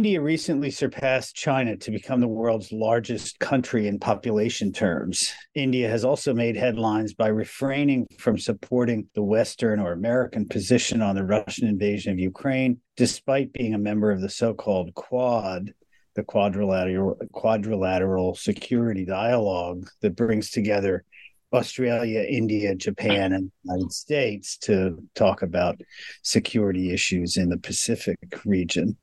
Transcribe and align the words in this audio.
India 0.00 0.18
recently 0.18 0.70
surpassed 0.70 1.36
China 1.36 1.76
to 1.76 1.90
become 1.90 2.20
the 2.20 2.26
world's 2.26 2.72
largest 2.72 3.38
country 3.38 3.86
in 3.86 3.98
population 3.98 4.72
terms. 4.72 5.30
India 5.54 5.90
has 5.90 6.06
also 6.06 6.32
made 6.32 6.56
headlines 6.56 7.12
by 7.12 7.26
refraining 7.26 8.06
from 8.16 8.38
supporting 8.38 9.06
the 9.14 9.22
Western 9.22 9.78
or 9.78 9.92
American 9.92 10.48
position 10.48 11.02
on 11.02 11.14
the 11.14 11.22
Russian 11.22 11.68
invasion 11.68 12.14
of 12.14 12.18
Ukraine, 12.18 12.80
despite 12.96 13.52
being 13.52 13.74
a 13.74 13.78
member 13.78 14.10
of 14.10 14.22
the 14.22 14.30
so 14.30 14.54
called 14.54 14.94
Quad, 14.94 15.74
the 16.14 16.22
quadrilateral, 16.22 17.18
quadrilateral 17.32 18.34
security 18.34 19.04
dialogue 19.04 19.86
that 20.00 20.16
brings 20.16 20.50
together 20.50 21.04
Australia, 21.52 22.22
India, 22.22 22.74
Japan, 22.74 23.32
and 23.32 23.50
the 23.64 23.72
United 23.72 23.92
States 23.92 24.56
to 24.58 24.98
talk 25.14 25.42
about 25.42 25.80
security 26.22 26.92
issues 26.92 27.36
in 27.36 27.48
the 27.48 27.58
Pacific 27.58 28.18
region. 28.44 28.96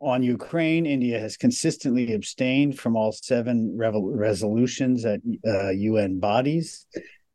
On 0.00 0.22
Ukraine, 0.22 0.86
India 0.86 1.18
has 1.18 1.36
consistently 1.36 2.12
abstained 2.12 2.78
from 2.78 2.96
all 2.96 3.12
seven 3.12 3.76
resolutions 3.76 5.04
at 5.04 5.20
uh, 5.46 5.70
UN 5.70 6.20
bodies. 6.20 6.86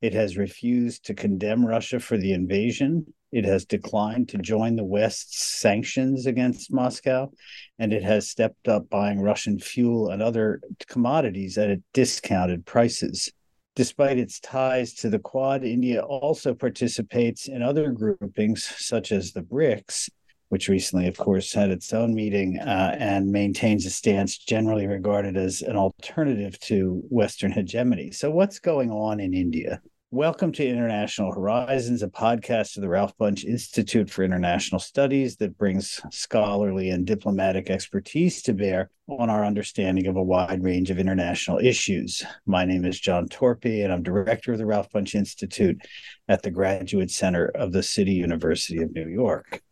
It 0.01 0.13
has 0.13 0.37
refused 0.37 1.05
to 1.05 1.13
condemn 1.13 1.65
Russia 1.65 1.99
for 1.99 2.17
the 2.17 2.33
invasion. 2.33 3.13
It 3.31 3.45
has 3.45 3.65
declined 3.65 4.29
to 4.29 4.37
join 4.37 4.75
the 4.75 4.83
West's 4.83 5.41
sanctions 5.41 6.27
against 6.27 6.71
Moscow, 6.71 7.31
and 7.79 7.91
it 7.91 8.03
has 8.03 8.29
stepped 8.29 8.67
up 8.67 8.89
buying 8.89 9.19
Russian 9.19 9.57
fuel 9.57 10.09
and 10.09 10.21
other 10.21 10.61
commodities 10.87 11.57
at 11.57 11.79
discounted 11.93 12.65
prices. 12.65 13.31
Despite 13.75 14.19
its 14.19 14.39
ties 14.39 14.93
to 14.95 15.09
the 15.09 15.17
Quad, 15.17 15.63
India 15.63 16.01
also 16.01 16.53
participates 16.53 17.47
in 17.47 17.63
other 17.63 17.91
groupings 17.91 18.63
such 18.63 19.11
as 19.11 19.31
the 19.31 19.41
BRICS, 19.41 20.09
which 20.49 20.69
recently, 20.69 21.07
of 21.07 21.17
course, 21.17 21.51
had 21.51 21.71
its 21.71 21.91
own 21.91 22.13
meeting 22.13 22.59
uh, 22.59 22.95
and 22.99 23.31
maintains 23.31 23.87
a 23.87 23.89
stance 23.89 24.37
generally 24.37 24.85
regarded 24.85 25.35
as 25.35 25.63
an 25.63 25.75
alternative 25.75 26.59
to 26.59 27.01
Western 27.09 27.51
hegemony. 27.51 28.11
So, 28.11 28.29
what's 28.29 28.59
going 28.59 28.91
on 28.91 29.19
in 29.19 29.33
India? 29.33 29.81
Welcome 30.13 30.51
to 30.51 30.67
International 30.67 31.33
Horizons, 31.33 32.03
a 32.03 32.07
podcast 32.07 32.77
of 32.77 32.83
the 32.83 32.87
Ralph 32.87 33.17
Bunche 33.17 33.45
Institute 33.45 34.11
for 34.11 34.23
International 34.23 34.77
Studies 34.77 35.37
that 35.37 35.57
brings 35.57 35.99
scholarly 36.11 36.91
and 36.91 37.03
diplomatic 37.03 37.71
expertise 37.71 38.43
to 38.43 38.53
bear 38.53 38.91
on 39.09 39.31
our 39.31 39.43
understanding 39.43 40.05
of 40.05 40.15
a 40.15 40.21
wide 40.21 40.63
range 40.63 40.91
of 40.91 40.99
international 40.99 41.57
issues. 41.57 42.23
My 42.45 42.63
name 42.63 42.85
is 42.85 42.99
John 42.99 43.27
Torpey, 43.27 43.83
and 43.83 43.91
I'm 43.91 44.03
director 44.03 44.51
of 44.51 44.59
the 44.59 44.67
Ralph 44.67 44.91
Bunche 44.91 45.15
Institute 45.15 45.81
at 46.27 46.43
the 46.43 46.51
Graduate 46.51 47.09
Center 47.09 47.47
of 47.47 47.71
the 47.71 47.81
City 47.81 48.13
University 48.13 48.83
of 48.83 48.93
New 48.93 49.07
York. 49.07 49.63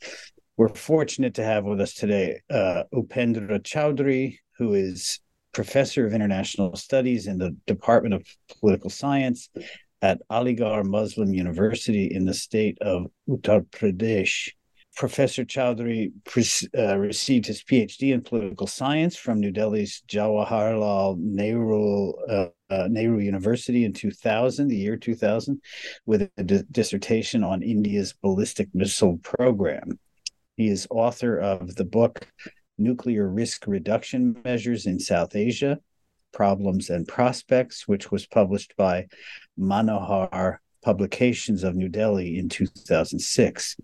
We're 0.57 0.69
fortunate 0.69 1.35
to 1.35 1.43
have 1.43 1.65
with 1.65 1.79
us 1.79 1.93
today 1.93 2.41
uh, 2.49 2.85
Upendra 2.91 3.59
Choudhury, 3.59 4.37
who 4.57 4.73
is 4.73 5.19
professor 5.51 6.07
of 6.07 6.13
international 6.15 6.75
studies 6.75 7.27
in 7.27 7.37
the 7.37 7.55
Department 7.67 8.15
of 8.15 8.25
Political 8.59 8.89
Science 8.89 9.47
at 10.01 10.21
Aligarh 10.29 10.85
Muslim 10.85 11.33
University 11.33 12.13
in 12.13 12.25
the 12.25 12.33
state 12.33 12.77
of 12.81 13.07
Uttar 13.29 13.65
Pradesh. 13.67 14.49
Professor 14.95 15.45
Choudhury 15.45 16.11
uh, 16.77 16.97
received 16.97 17.45
his 17.45 17.63
PhD 17.63 18.13
in 18.13 18.21
political 18.21 18.67
science 18.67 19.15
from 19.15 19.39
New 19.39 19.51
Delhi's 19.51 20.03
Jawaharlal 20.07 21.17
Nehru, 21.17 22.11
uh, 22.27 22.47
uh, 22.69 22.87
Nehru 22.89 23.19
University 23.19 23.85
in 23.85 23.93
2000, 23.93 24.67
the 24.67 24.75
year 24.75 24.97
2000, 24.97 25.61
with 26.05 26.29
a 26.37 26.43
d- 26.43 26.63
dissertation 26.71 27.43
on 27.43 27.63
India's 27.63 28.13
ballistic 28.21 28.67
missile 28.73 29.17
program. 29.19 29.97
He 30.57 30.67
is 30.67 30.87
author 30.89 31.39
of 31.39 31.75
the 31.75 31.85
book 31.85 32.27
Nuclear 32.77 33.29
Risk 33.29 33.67
Reduction 33.67 34.41
Measures 34.43 34.87
in 34.87 34.99
South 34.99 35.35
Asia 35.35 35.79
Problems 36.33 36.89
and 36.89 37.07
Prospects, 37.07 37.87
which 37.87 38.11
was 38.11 38.25
published 38.25 38.75
by 38.77 39.07
Manohar 39.59 40.57
Publications 40.83 41.63
of 41.63 41.75
New 41.75 41.89
Delhi 41.89 42.37
in 42.39 42.49
2006. 42.49 43.77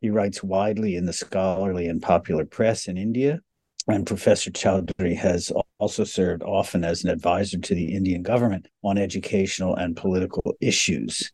He 0.00 0.10
writes 0.10 0.42
widely 0.42 0.96
in 0.96 1.04
the 1.04 1.12
scholarly 1.12 1.86
and 1.86 2.00
popular 2.00 2.44
press 2.44 2.88
in 2.88 2.96
India, 2.96 3.40
and 3.88 4.06
Professor 4.06 4.50
Choudhury 4.50 5.16
has 5.16 5.52
also 5.78 6.04
served 6.04 6.42
often 6.42 6.84
as 6.84 7.04
an 7.04 7.10
advisor 7.10 7.58
to 7.58 7.74
the 7.74 7.94
Indian 7.94 8.22
government 8.22 8.68
on 8.82 8.98
educational 8.98 9.74
and 9.74 9.96
political 9.96 10.54
issues. 10.60 11.32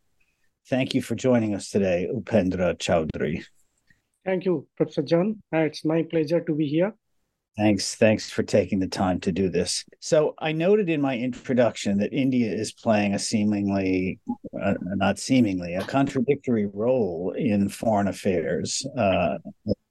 Thank 0.69 0.95
you 0.95 1.03
for 1.03 1.15
joining 1.15 1.55
us 1.55 1.71
today, 1.71 2.09
Upendra 2.13 2.77
Choudhury. 2.77 3.45
Thank 4.25 4.45
you, 4.45 4.67
Professor 4.77 5.03
John. 5.03 5.43
Uh, 5.55 5.59
it's 5.59 5.85
my 5.85 6.03
pleasure 6.03 6.41
to 6.41 6.55
be 6.55 6.67
here. 6.67 6.95
Thanks. 7.57 7.95
Thanks 7.95 8.29
for 8.29 8.43
taking 8.43 8.81
the 8.81 8.87
time 8.87 9.19
to 9.21 9.33
do 9.33 9.49
this. 9.49 9.85
So, 10.01 10.35
I 10.39 10.53
noted 10.53 10.91
in 10.91 11.01
my 11.01 11.17
introduction 11.17 11.97
that 11.99 12.13
India 12.13 12.53
is 12.53 12.73
playing 12.73 13.15
a 13.15 13.19
seemingly, 13.19 14.19
uh, 14.63 14.75
not 14.83 15.19
seemingly, 15.19 15.75
a 15.75 15.83
contradictory 15.83 16.67
role 16.67 17.33
in 17.37 17.71
foreign 17.71 18.09
affairs. 18.09 18.87
Uh, 18.97 19.39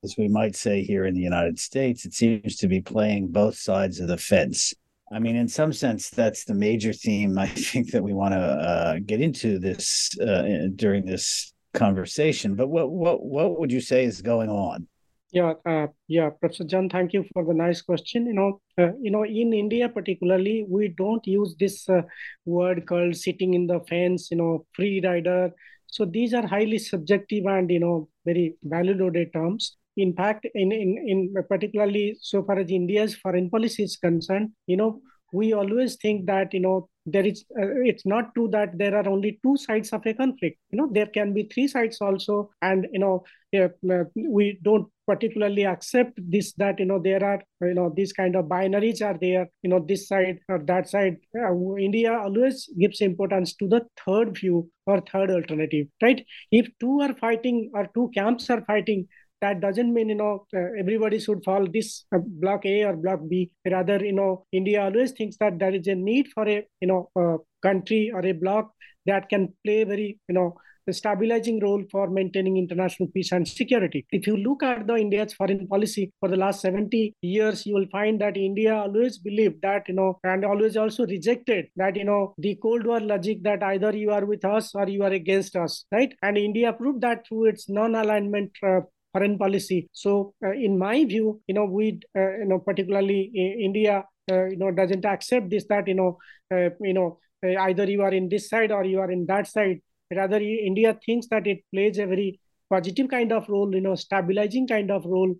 as 0.04 0.16
we 0.16 0.28
might 0.28 0.56
say 0.56 0.84
here 0.84 1.06
in 1.06 1.16
the 1.16 1.22
United 1.22 1.58
States, 1.58 2.06
it 2.06 2.14
seems 2.14 2.56
to 2.58 2.68
be 2.68 2.82
playing 2.82 3.30
both 3.30 3.56
sides 3.56 4.00
of 4.00 4.10
the 4.10 4.18
fence. 4.18 4.74
I 5.12 5.18
mean, 5.18 5.36
in 5.36 5.48
some 5.48 5.74
sense, 5.74 6.12
that's 6.12 6.46
the 6.46 6.54
major 6.54 6.94
theme 6.94 7.38
I 7.38 7.48
think 7.72 7.92
that 7.92 8.04
we 8.04 8.14
want 8.14 8.34
to 8.34 8.40
uh, 8.40 9.00
get 9.04 9.22
into 9.22 9.58
this 9.58 10.12
uh, 10.20 10.68
during 10.76 11.06
this 11.06 11.52
conversation. 11.74 12.56
But 12.56 12.68
what 12.68 12.92
what 12.92 13.24
what 13.24 13.60
would 13.60 13.72
you 13.72 13.82
say 13.82 14.06
is 14.06 14.22
going 14.22 14.50
on? 14.50 14.88
Yeah, 15.32 15.54
uh, 15.66 15.88
yeah, 16.08 16.30
Professor 16.30 16.64
John, 16.64 16.88
thank 16.90 17.12
you 17.12 17.26
for 17.34 17.44
the 17.44 17.54
nice 17.54 17.82
question. 17.82 18.26
You 18.28 18.34
know, 18.34 18.62
uh, 18.78 18.94
you 19.02 19.12
know, 19.12 19.24
in 19.26 19.54
India 19.54 19.90
particularly, 19.90 20.66
we 20.70 20.88
don't 20.98 21.26
use 21.28 21.56
this 21.60 21.90
uh, 21.90 22.04
word 22.46 22.86
called 22.88 23.16
"sitting 23.18 23.54
in 23.54 23.68
the 23.68 23.82
fence." 23.90 24.30
You 24.32 24.38
know, 24.38 24.66
free 24.74 25.02
rider. 25.04 25.52
So 25.88 26.06
these 26.06 26.34
are 26.34 26.46
highly 26.48 26.78
subjective 26.78 27.46
and 27.48 27.70
you 27.70 27.80
know 27.80 28.08
very 28.26 28.56
value-loaded 28.64 29.34
terms. 29.34 29.76
In 29.98 30.14
fact, 30.14 30.46
in 30.54 30.72
in 30.72 30.98
in 31.06 31.34
particularly 31.50 32.18
so 32.22 32.44
far 32.44 32.60
as 32.60 32.70
India's 32.72 33.16
foreign 33.16 33.50
policy 33.50 33.84
is 33.84 33.98
concerned, 33.98 34.52
you 34.68 34.78
know, 34.78 35.02
we 35.34 35.52
always 35.54 35.98
think 35.98 36.28
that 36.28 36.54
you 36.54 36.62
know 36.62 36.88
there 37.06 37.26
is 37.26 37.46
uh, 37.60 37.82
it's 37.84 38.06
not 38.06 38.34
true 38.34 38.48
that 38.50 38.78
there 38.78 38.96
are 38.96 39.08
only 39.08 39.40
two 39.44 39.58
sides 39.58 39.94
of 39.94 40.06
a 40.06 40.14
conflict. 40.14 40.58
You 40.72 40.78
know 40.80 40.90
there 40.92 41.08
can 41.08 41.34
be 41.34 41.44
three 41.44 41.68
sides 41.68 42.02
also. 42.02 42.50
And 42.62 42.88
you 42.92 43.00
know 43.00 43.24
uh, 43.58 43.70
we 44.16 44.60
don't 44.64 44.88
particularly 45.08 45.66
accept 45.66 46.14
this 46.18 46.54
that 46.54 46.80
you 46.80 46.86
know 46.86 47.00
there 47.00 47.24
are 47.24 47.42
you 47.62 47.76
know 47.76 47.94
these 47.96 48.12
kind 48.12 48.36
of 48.36 48.46
binaries 48.46 49.02
are 49.02 49.18
there. 49.20 49.48
You 49.62 49.70
know 49.70 49.86
this 49.88 50.08
side 50.08 50.40
or 50.50 50.60
that 50.66 50.90
side 50.90 51.18
uh, 51.38 51.54
india 51.76 52.14
always 52.18 52.70
gives 52.80 53.02
importance 53.02 53.56
to 53.56 53.68
the 53.68 53.86
third 54.06 54.38
view 54.38 54.70
or 54.88 55.02
third 55.02 55.32
alternative 55.32 55.88
right? 56.02 56.26
If 56.52 56.70
two 56.80 57.02
are 57.02 57.14
fighting 57.14 57.72
or 57.74 57.88
two 57.94 58.12
camps 58.14 58.50
are 58.50 58.62
fighting 58.62 59.08
that 59.42 59.60
doesn't 59.62 59.94
mean 59.94 60.10
you 60.10 60.16
know 60.16 60.46
uh, 60.56 60.68
everybody 60.80 61.20
should 61.20 61.44
follow 61.44 61.68
this 61.68 62.06
uh, 62.16 62.20
block 62.44 62.66
a 62.66 62.84
or 62.84 62.96
block 62.96 63.20
b 63.30 63.52
rather 63.72 64.04
you 64.04 64.14
know 64.14 64.46
india 64.52 64.84
always 64.84 65.12
thinks 65.12 65.38
that 65.38 65.60
there 65.60 65.74
is 65.74 65.88
a 65.88 65.96
need 65.96 66.28
for 66.34 66.48
a 66.48 66.66
you 66.82 66.88
know 66.88 67.10
a 67.18 67.38
country 67.62 68.12
or 68.14 68.26
a 68.26 68.32
block 68.32 68.72
that 69.06 69.30
can 69.30 69.54
play 69.64 69.84
very 69.84 70.20
you 70.28 70.36
know 70.36 70.56
a 70.88 70.94
stabilizing 70.94 71.60
role 71.60 71.84
for 71.92 72.10
maintaining 72.10 72.58
international 72.58 73.10
peace 73.10 73.32
and 73.32 73.48
security. 73.48 74.06
If 74.12 74.28
you 74.28 74.38
look 74.38 74.64
at 74.64 74.86
the 74.88 74.96
India's 74.96 75.34
foreign 75.34 75.68
policy 75.68 76.14
for 76.20 76.30
the 76.30 76.38
last 76.38 76.62
70 76.62 77.14
years, 77.22 77.66
you 77.66 77.74
will 77.74 77.88
find 77.92 78.22
that 78.22 78.38
India 78.38 78.76
always 78.76 79.18
believed 79.18 79.62
that, 79.64 79.88
you 79.88 79.96
know, 79.96 80.20
and 80.24 80.46
always 80.46 80.78
also 80.78 81.06
rejected 81.06 81.68
that, 81.76 81.96
you 81.96 82.04
know, 82.04 82.34
the 82.38 82.56
Cold 82.62 82.86
War 82.86 83.00
logic 83.00 83.44
that 83.44 83.64
either 83.64 83.96
you 83.96 84.12
are 84.12 84.26
with 84.26 84.46
us 84.46 84.76
or 84.76 84.88
you 84.88 85.04
are 85.04 85.12
against 85.12 85.56
us, 85.56 85.86
right? 85.92 86.14
And 86.22 86.38
India 86.38 86.74
proved 86.74 87.02
that 87.02 87.28
through 87.28 87.46
its 87.46 87.70
non-alignment 87.70 88.52
uh, 88.64 88.82
foreign 89.16 89.38
policy. 89.38 89.88
So, 89.94 90.34
uh, 90.46 90.52
in 90.52 90.78
my 90.78 91.06
view, 91.06 91.42
you 91.48 91.56
know, 91.56 91.66
we, 91.66 92.00
uh, 92.18 92.38
you 92.40 92.46
know, 92.46 92.60
particularly 92.60 93.32
India, 93.68 94.04
uh, 94.30 94.46
you 94.46 94.58
know, 94.58 94.72
doesn't 94.72 95.06
accept 95.06 95.50
this 95.50 95.66
that 95.70 95.88
you 95.88 95.94
know, 95.94 96.18
uh, 96.54 96.70
you 96.82 96.94
know, 96.94 97.20
uh, 97.46 97.56
either 97.68 97.86
you 97.90 98.02
are 98.02 98.14
in 98.14 98.28
this 98.28 98.50
side 98.50 98.72
or 98.72 98.84
you 98.84 99.00
are 99.00 99.12
in 99.12 99.26
that 99.28 99.48
side. 99.48 99.80
Rather, 100.14 100.38
India 100.38 100.98
thinks 101.06 101.28
that 101.30 101.48
it 101.48 101.60
plays 101.74 101.98
a 101.98 102.06
very 102.06 102.40
positive 102.70 103.08
kind 103.10 103.32
of 103.32 103.48
role, 103.48 103.74
you 103.74 103.82
know, 103.82 103.96
stabilizing 103.96 104.68
kind 104.68 104.92
of 104.92 105.06
role. 105.06 105.36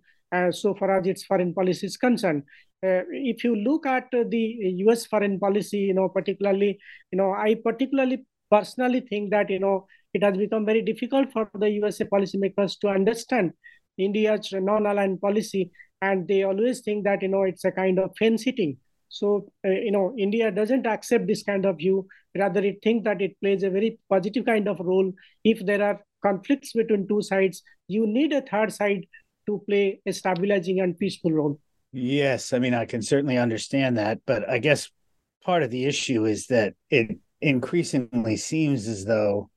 so 0.50 0.70
far 0.78 0.88
as 0.94 1.06
its 1.10 1.22
foreign 1.28 1.52
policy 1.56 1.86
is 1.86 1.96
concerned, 1.96 2.42
if 3.32 3.44
you 3.44 3.52
look 3.66 3.86
at 3.92 4.16
the 4.32 4.42
U.S. 4.84 5.06
foreign 5.12 5.36
policy, 5.44 5.78
you 5.90 5.94
know, 5.98 6.08
particularly, 6.16 6.70
you 7.12 7.18
know, 7.20 7.30
I 7.44 7.54
particularly 7.68 8.18
personally 8.50 9.00
think 9.10 9.30
that 9.30 9.50
you 9.50 9.58
know 9.58 9.86
it 10.16 10.22
has 10.22 10.36
become 10.36 10.64
very 10.64 10.82
difficult 10.82 11.32
for 11.32 11.50
the 11.54 11.70
USA 11.78 12.04
policymakers 12.04 12.78
to 12.80 12.88
understand 12.88 13.52
India's 13.98 14.52
non-aligned 14.52 15.20
policy, 15.20 15.70
and 16.00 16.26
they 16.28 16.42
always 16.42 16.80
think 16.80 17.04
that 17.04 17.22
you 17.22 17.28
know 17.28 17.42
it's 17.42 17.64
a 17.64 17.72
kind 17.72 17.98
of 17.98 18.16
fence 18.18 18.44
sitting. 18.44 18.76
So 19.08 19.52
uh, 19.66 19.70
you 19.70 19.92
know 19.92 20.14
India 20.18 20.50
doesn't 20.50 20.86
accept 20.86 21.26
this 21.26 21.42
kind 21.42 21.66
of 21.66 21.78
view. 21.78 22.06
Rather, 22.36 22.64
it 22.64 22.78
thinks 22.82 23.04
that 23.04 23.22
it 23.22 23.38
plays 23.40 23.62
a 23.62 23.70
very 23.70 23.98
positive 24.10 24.44
kind 24.44 24.68
of 24.68 24.80
role. 24.80 25.12
If 25.44 25.64
there 25.64 25.82
are 25.82 26.00
conflicts 26.22 26.72
between 26.72 27.06
two 27.08 27.22
sides, 27.22 27.62
you 27.88 28.06
need 28.06 28.32
a 28.32 28.42
third 28.42 28.72
side 28.72 29.06
to 29.46 29.62
play 29.68 30.00
a 30.06 30.12
stabilizing 30.12 30.80
and 30.80 30.98
peaceful 30.98 31.32
role. 31.32 31.60
Yes, 31.92 32.52
I 32.52 32.58
mean 32.58 32.74
I 32.74 32.84
can 32.84 33.02
certainly 33.02 33.38
understand 33.38 33.98
that, 33.98 34.20
but 34.26 34.48
I 34.48 34.58
guess 34.58 34.90
part 35.44 35.62
of 35.62 35.70
the 35.70 35.84
issue 35.84 36.24
is 36.24 36.46
that 36.46 36.74
it 36.90 37.18
increasingly 37.40 38.36
seems 38.36 38.88
as 38.88 39.04
though 39.04 39.50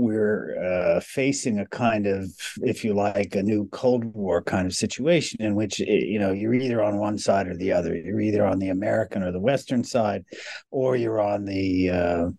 we're 0.00 0.56
uh, 0.58 1.00
facing 1.00 1.58
a 1.58 1.66
kind 1.66 2.06
of, 2.06 2.30
if 2.62 2.84
you 2.84 2.94
like, 2.94 3.34
a 3.34 3.42
new 3.42 3.68
Cold 3.70 4.04
War 4.04 4.42
kind 4.42 4.66
of 4.66 4.74
situation 4.74 5.42
in 5.42 5.54
which 5.54 5.80
eh, 5.80 5.84
you 5.84 6.18
know 6.18 6.32
you're 6.32 6.54
either 6.54 6.82
on 6.82 6.98
one 6.98 7.18
side 7.18 7.46
or 7.46 7.56
the 7.56 7.72
other. 7.72 7.94
You're 7.94 8.20
either 8.20 8.46
on 8.46 8.58
the 8.58 8.70
American 8.70 9.22
or 9.22 9.30
the 9.30 9.40
Western 9.40 9.84
side, 9.84 10.24
or 10.70 10.96
you're 10.96 11.20
on 11.20 11.44
the 11.44 11.90
uh, 11.90 12.30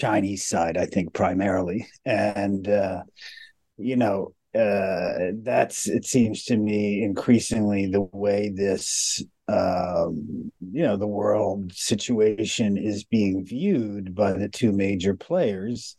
Chinese 0.00 0.44
side. 0.44 0.76
I 0.76 0.86
think 0.86 1.12
primarily, 1.12 1.86
and 2.04 2.68
uh, 2.68 3.02
you 3.76 3.96
know 3.96 4.34
uh, 4.54 5.32
that's 5.42 5.88
it 5.88 6.04
seems 6.04 6.44
to 6.44 6.56
me 6.56 7.02
increasingly 7.02 7.86
the 7.86 8.02
way 8.12 8.52
this 8.54 9.22
um, 9.48 10.52
you 10.60 10.82
know 10.82 10.96
the 10.96 11.06
world 11.06 11.72
situation 11.72 12.76
is 12.76 13.04
being 13.04 13.44
viewed 13.44 14.14
by 14.14 14.32
the 14.32 14.48
two 14.48 14.70
major 14.70 15.14
players 15.14 15.96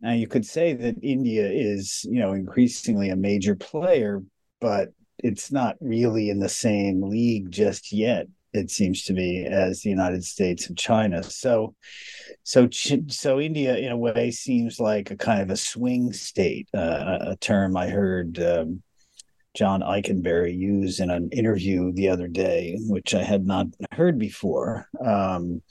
now 0.00 0.12
you 0.12 0.26
could 0.26 0.46
say 0.46 0.72
that 0.72 0.96
India 1.02 1.48
is, 1.48 2.04
you 2.08 2.20
know, 2.20 2.32
increasingly 2.32 3.10
a 3.10 3.16
major 3.16 3.54
player, 3.54 4.22
but 4.60 4.90
it's 5.18 5.52
not 5.52 5.76
really 5.80 6.30
in 6.30 6.38
the 6.38 6.48
same 6.48 7.02
league 7.02 7.50
just 7.50 7.92
yet. 7.92 8.26
It 8.52 8.70
seems 8.70 9.04
to 9.04 9.12
be 9.12 9.46
as 9.46 9.82
the 9.82 9.90
United 9.90 10.24
States 10.24 10.68
and 10.68 10.76
China. 10.76 11.22
So, 11.22 11.74
so, 12.42 12.68
so 13.08 13.38
India, 13.38 13.76
in 13.76 13.92
a 13.92 13.96
way, 13.96 14.30
seems 14.30 14.80
like 14.80 15.10
a 15.10 15.16
kind 15.16 15.40
of 15.40 15.50
a 15.50 15.56
swing 15.56 16.12
state. 16.12 16.68
Uh, 16.74 17.18
a 17.20 17.36
term 17.36 17.76
I 17.76 17.88
heard 17.88 18.42
um, 18.42 18.82
John 19.54 19.82
Ikenberry 19.82 20.56
use 20.56 21.00
in 21.00 21.10
an 21.10 21.28
interview 21.30 21.92
the 21.92 22.08
other 22.08 22.26
day, 22.26 22.76
which 22.80 23.14
I 23.14 23.22
had 23.22 23.46
not 23.46 23.66
heard 23.92 24.18
before. 24.18 24.88
Um, 25.04 25.62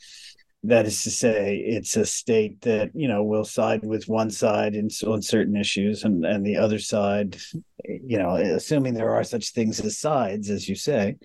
that 0.63 0.85
is 0.85 1.03
to 1.03 1.11
say, 1.11 1.57
it's 1.57 1.95
a 1.95 2.05
state 2.05 2.61
that 2.61 2.91
you 2.93 3.07
know 3.07 3.23
will 3.23 3.45
side 3.45 3.83
with 3.83 4.07
one 4.07 4.29
side 4.29 4.75
in 4.75 4.89
on 5.07 5.21
certain 5.21 5.55
issues, 5.55 6.03
and 6.03 6.25
and 6.25 6.45
the 6.45 6.57
other 6.57 6.79
side, 6.79 7.37
you 7.85 8.17
know, 8.17 8.35
assuming 8.35 8.93
there 8.93 9.13
are 9.15 9.23
such 9.23 9.51
things 9.51 9.79
as 9.79 9.97
sides, 9.97 10.49
as 10.49 10.67
you 10.67 10.75
say, 10.75 11.15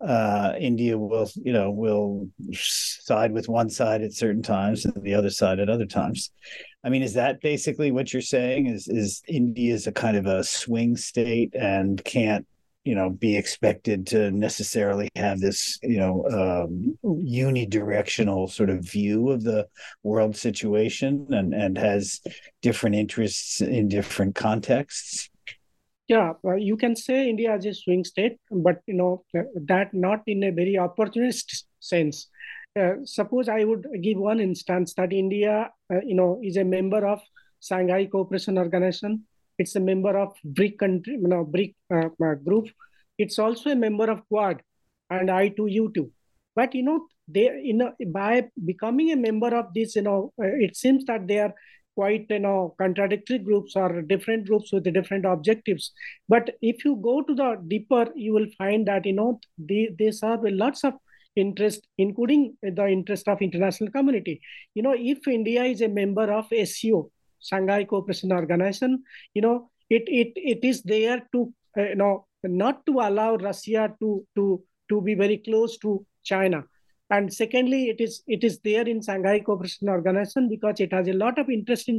uh, 0.00 0.54
India 0.58 0.96
will 0.96 1.28
you 1.42 1.52
know 1.52 1.70
will 1.70 2.28
side 2.52 3.32
with 3.32 3.48
one 3.48 3.68
side 3.68 4.02
at 4.02 4.12
certain 4.12 4.42
times 4.42 4.84
and 4.84 5.02
the 5.02 5.14
other 5.14 5.30
side 5.30 5.58
at 5.58 5.68
other 5.68 5.86
times. 5.86 6.30
I 6.82 6.88
mean, 6.88 7.02
is 7.02 7.14
that 7.14 7.40
basically 7.40 7.90
what 7.90 8.12
you're 8.12 8.22
saying? 8.22 8.68
Is 8.68 8.88
is 8.88 9.22
India 9.28 9.74
is 9.74 9.86
a 9.86 9.92
kind 9.92 10.16
of 10.16 10.26
a 10.26 10.44
swing 10.44 10.96
state 10.96 11.54
and 11.54 12.02
can't 12.04 12.46
you 12.84 12.94
know 12.94 13.10
be 13.10 13.36
expected 13.36 14.06
to 14.06 14.30
necessarily 14.30 15.08
have 15.16 15.40
this 15.40 15.78
you 15.82 15.98
know 15.98 16.24
um, 16.30 16.98
unidirectional 17.04 18.50
sort 18.50 18.70
of 18.70 18.80
view 18.80 19.30
of 19.30 19.42
the 19.42 19.66
world 20.02 20.36
situation 20.36 21.26
and 21.30 21.52
and 21.54 21.76
has 21.76 22.20
different 22.62 22.96
interests 22.96 23.60
in 23.60 23.88
different 23.88 24.34
contexts? 24.34 25.28
Yeah 26.08 26.32
uh, 26.44 26.54
you 26.54 26.76
can 26.76 26.96
say 26.96 27.28
india 27.28 27.54
is 27.54 27.66
a 27.66 27.74
swing 27.74 28.04
state 28.04 28.38
but 28.50 28.80
you 28.86 28.94
know 28.94 29.24
that 29.54 29.92
not 29.92 30.22
in 30.26 30.42
a 30.44 30.50
very 30.50 30.78
opportunist 30.78 31.66
sense. 31.80 32.28
Uh, 32.78 32.94
suppose 33.04 33.48
i 33.48 33.64
would 33.64 33.84
give 34.00 34.16
one 34.16 34.38
instance 34.38 34.94
that 34.94 35.12
india 35.12 35.68
uh, 35.92 36.00
you 36.06 36.14
know 36.14 36.40
is 36.40 36.56
a 36.56 36.62
member 36.64 37.04
of 37.04 37.20
shanghai 37.60 38.06
cooperation 38.06 38.56
organization 38.56 39.24
it's 39.60 39.76
a 39.76 39.80
member 39.80 40.16
of 40.18 40.34
BRIC 40.44 40.78
country, 40.78 41.18
you 41.20 41.28
know, 41.28 41.44
BRIC 41.44 41.74
uh, 41.94 42.08
uh, 42.24 42.34
group. 42.34 42.68
It's 43.18 43.38
also 43.38 43.70
a 43.70 43.76
member 43.76 44.10
of 44.10 44.26
Quad 44.28 44.62
and 45.10 45.28
I2U2. 45.28 46.10
But 46.56 46.74
you 46.74 46.82
know, 46.82 47.06
they 47.28 47.60
you 47.62 47.74
know 47.74 47.92
by 48.06 48.48
becoming 48.64 49.12
a 49.12 49.16
member 49.16 49.54
of 49.54 49.74
this, 49.74 49.96
you 49.96 50.02
know, 50.02 50.32
uh, 50.42 50.46
it 50.46 50.76
seems 50.76 51.04
that 51.04 51.28
they 51.28 51.38
are 51.38 51.54
quite 51.94 52.26
you 52.30 52.38
know 52.38 52.74
contradictory 52.78 53.38
groups 53.38 53.76
or 53.76 54.02
different 54.02 54.46
groups 54.46 54.72
with 54.72 54.92
different 54.94 55.26
objectives. 55.26 55.92
But 56.28 56.50
if 56.62 56.84
you 56.84 56.96
go 56.96 57.22
to 57.22 57.34
the 57.34 57.56
deeper, 57.68 58.06
you 58.14 58.32
will 58.32 58.48
find 58.56 58.88
that 58.88 59.06
you 59.06 59.12
know 59.12 59.40
they 59.58 59.90
they 59.98 60.10
serve 60.10 60.40
lots 60.44 60.84
of 60.84 60.94
interest, 61.36 61.86
including 61.98 62.56
the 62.62 62.86
interest 62.88 63.28
of 63.28 63.42
international 63.42 63.90
community. 63.90 64.40
You 64.74 64.82
know, 64.82 64.94
if 64.96 65.28
India 65.28 65.64
is 65.64 65.80
a 65.80 65.88
member 65.88 66.32
of 66.32 66.46
SCO, 66.64 67.10
Shanghai 67.40 67.84
Cooperation 67.84 68.32
Organization, 68.32 69.02
you 69.34 69.42
know, 69.42 69.70
it 69.88 70.04
it 70.06 70.32
it 70.36 70.64
is 70.64 70.82
there 70.82 71.22
to 71.32 71.52
uh, 71.76 71.88
you 71.88 71.96
know 71.96 72.26
not 72.44 72.84
to 72.86 73.00
allow 73.00 73.36
Russia 73.36 73.92
to 74.00 74.26
to 74.36 74.62
to 74.88 75.00
be 75.00 75.14
very 75.14 75.38
close 75.38 75.78
to 75.78 76.04
China. 76.24 76.64
And 77.12 77.32
secondly, 77.32 77.88
it 77.88 78.00
is 78.00 78.22
it 78.28 78.44
is 78.44 78.60
there 78.60 78.86
in 78.86 79.02
Shanghai 79.02 79.40
Cooperation 79.40 79.88
Organization 79.88 80.48
because 80.48 80.78
it 80.78 80.92
has 80.92 81.08
a 81.08 81.12
lot 81.12 81.40
of 81.40 81.50
interest 81.50 81.88
in 81.88 81.98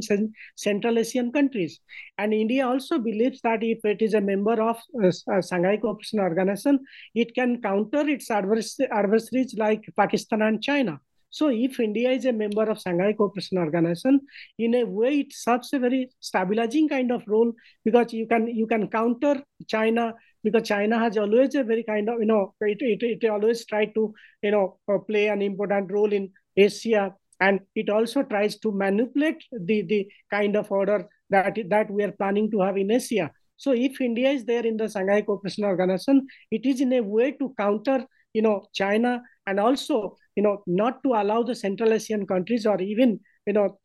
Central 0.56 0.98
Asian 0.98 1.30
countries. 1.30 1.80
And 2.16 2.32
India 2.32 2.66
also 2.66 2.98
believes 2.98 3.42
that 3.42 3.62
if 3.62 3.84
it 3.84 4.00
is 4.00 4.14
a 4.14 4.22
member 4.22 4.60
of 4.62 4.78
uh, 5.04 5.12
uh 5.30 5.42
Shanghai 5.42 5.76
Cooperation 5.76 6.18
Organization, 6.18 6.80
it 7.14 7.34
can 7.34 7.60
counter 7.60 8.08
its 8.08 8.30
adversaries 8.30 9.54
like 9.58 9.84
Pakistan 9.96 10.40
and 10.40 10.62
China. 10.62 10.98
So 11.32 11.48
if 11.48 11.80
India 11.80 12.10
is 12.10 12.26
a 12.26 12.32
member 12.32 12.64
of 12.70 12.78
Shanghai 12.78 13.14
Cooperation 13.14 13.56
Organization, 13.56 14.20
in 14.58 14.74
a 14.74 14.84
way 14.84 15.20
it 15.20 15.32
serves 15.32 15.72
a 15.72 15.78
very 15.78 16.10
stabilizing 16.20 16.90
kind 16.90 17.10
of 17.10 17.22
role 17.26 17.52
because 17.84 18.12
you 18.12 18.26
can 18.26 18.46
you 18.48 18.66
can 18.66 18.86
counter 18.88 19.42
China 19.66 20.12
because 20.44 20.68
China 20.68 20.98
has 20.98 21.16
always 21.16 21.54
a 21.54 21.64
very 21.64 21.84
kind 21.84 22.10
of 22.10 22.20
you 22.20 22.26
know 22.26 22.54
it 22.60 22.82
it, 22.82 23.02
it 23.02 23.28
always 23.30 23.64
try 23.64 23.86
to 23.86 24.12
you 24.42 24.50
know 24.50 24.78
uh, 24.92 24.98
play 24.98 25.28
an 25.28 25.40
important 25.40 25.90
role 25.90 26.12
in 26.12 26.30
Asia 26.54 27.14
and 27.40 27.60
it 27.74 27.88
also 27.88 28.22
tries 28.22 28.58
to 28.58 28.70
manipulate 28.70 29.42
the 29.58 29.82
the 29.82 30.06
kind 30.30 30.54
of 30.54 30.70
order 30.70 31.08
that 31.30 31.58
that 31.70 31.90
we 31.90 32.04
are 32.04 32.12
planning 32.12 32.50
to 32.50 32.60
have 32.60 32.76
in 32.76 32.90
Asia. 32.90 33.30
So 33.56 33.72
if 33.72 34.02
India 34.02 34.30
is 34.30 34.44
there 34.44 34.66
in 34.66 34.76
the 34.76 34.88
Shanghai 34.88 35.22
Cooperation 35.22 35.64
Organization, 35.64 36.26
it 36.50 36.66
is 36.66 36.82
in 36.82 36.92
a 36.92 37.00
way 37.00 37.32
to 37.32 37.54
counter 37.58 38.04
you 38.34 38.42
know 38.42 38.66
China 38.74 39.22
and 39.46 39.58
also 39.58 40.16
you 40.36 40.42
know 40.42 40.62
not 40.66 41.02
to 41.02 41.10
allow 41.10 41.42
the 41.42 41.54
central 41.54 41.92
asian 41.92 42.26
countries 42.26 42.66
or 42.66 42.80
even 42.80 43.18
you 43.46 43.52
know 43.52 43.78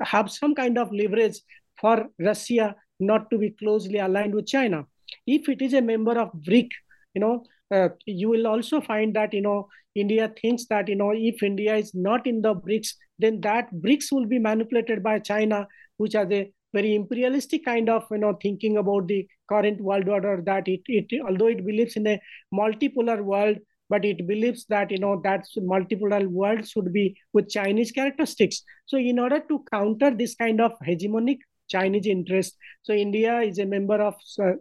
have 0.00 0.30
some 0.30 0.54
kind 0.54 0.78
of 0.78 0.92
leverage 0.92 1.40
for 1.80 2.06
russia 2.18 2.74
not 3.00 3.30
to 3.30 3.38
be 3.38 3.50
closely 3.50 3.98
aligned 3.98 4.34
with 4.34 4.46
china. 4.46 4.84
If 5.26 5.48
it 5.48 5.62
is 5.62 5.72
a 5.72 5.80
member 5.80 6.18
of 6.20 6.32
bric 6.32 6.68
you 7.14 7.20
know 7.20 7.44
uh, 7.74 7.88
you 8.06 8.28
will 8.28 8.46
also 8.46 8.80
find 8.80 9.14
that 9.14 9.32
you 9.32 9.40
know 9.40 9.68
india 9.94 10.30
thinks 10.40 10.66
that 10.66 10.88
you 10.88 10.96
know 10.96 11.12
if 11.14 11.42
india 11.42 11.76
is 11.76 11.94
not 11.94 12.26
in 12.26 12.42
the 12.42 12.54
brics 12.54 12.90
then 13.18 13.40
that 13.40 13.72
brics 13.84 14.12
will 14.12 14.26
be 14.26 14.38
manipulated 14.38 15.02
by 15.02 15.18
china 15.18 15.66
which 15.96 16.14
are 16.14 16.26
the 16.26 16.50
very 16.74 16.94
imperialistic 16.94 17.64
kind 17.64 17.88
of 17.88 18.04
you 18.10 18.18
know 18.18 18.36
thinking 18.42 18.76
about 18.76 19.08
the 19.08 19.26
current 19.48 19.80
world 19.80 20.08
order 20.08 20.42
that 20.44 20.68
it, 20.68 20.80
it 20.86 21.20
although 21.26 21.46
it 21.46 21.64
believes 21.64 21.96
in 21.96 22.06
a 22.06 22.20
multipolar 22.54 23.22
world 23.22 23.58
but 23.88 24.04
it 24.04 24.26
believes 24.26 24.64
that 24.68 24.90
you 24.90 24.98
know 24.98 25.20
that 25.24 25.46
multiple 25.56 26.08
world 26.28 26.66
should 26.66 26.92
be 26.92 27.16
with 27.32 27.48
Chinese 27.48 27.90
characteristics. 27.92 28.62
So 28.86 28.96
in 28.96 29.18
order 29.18 29.40
to 29.48 29.64
counter 29.70 30.10
this 30.10 30.34
kind 30.34 30.60
of 30.60 30.72
hegemonic 30.86 31.38
Chinese 31.68 32.06
interest, 32.06 32.56
so 32.82 32.92
India 32.92 33.40
is 33.40 33.58
a 33.58 33.66
member 33.66 34.00
of 34.00 34.14
uh, 34.42 34.52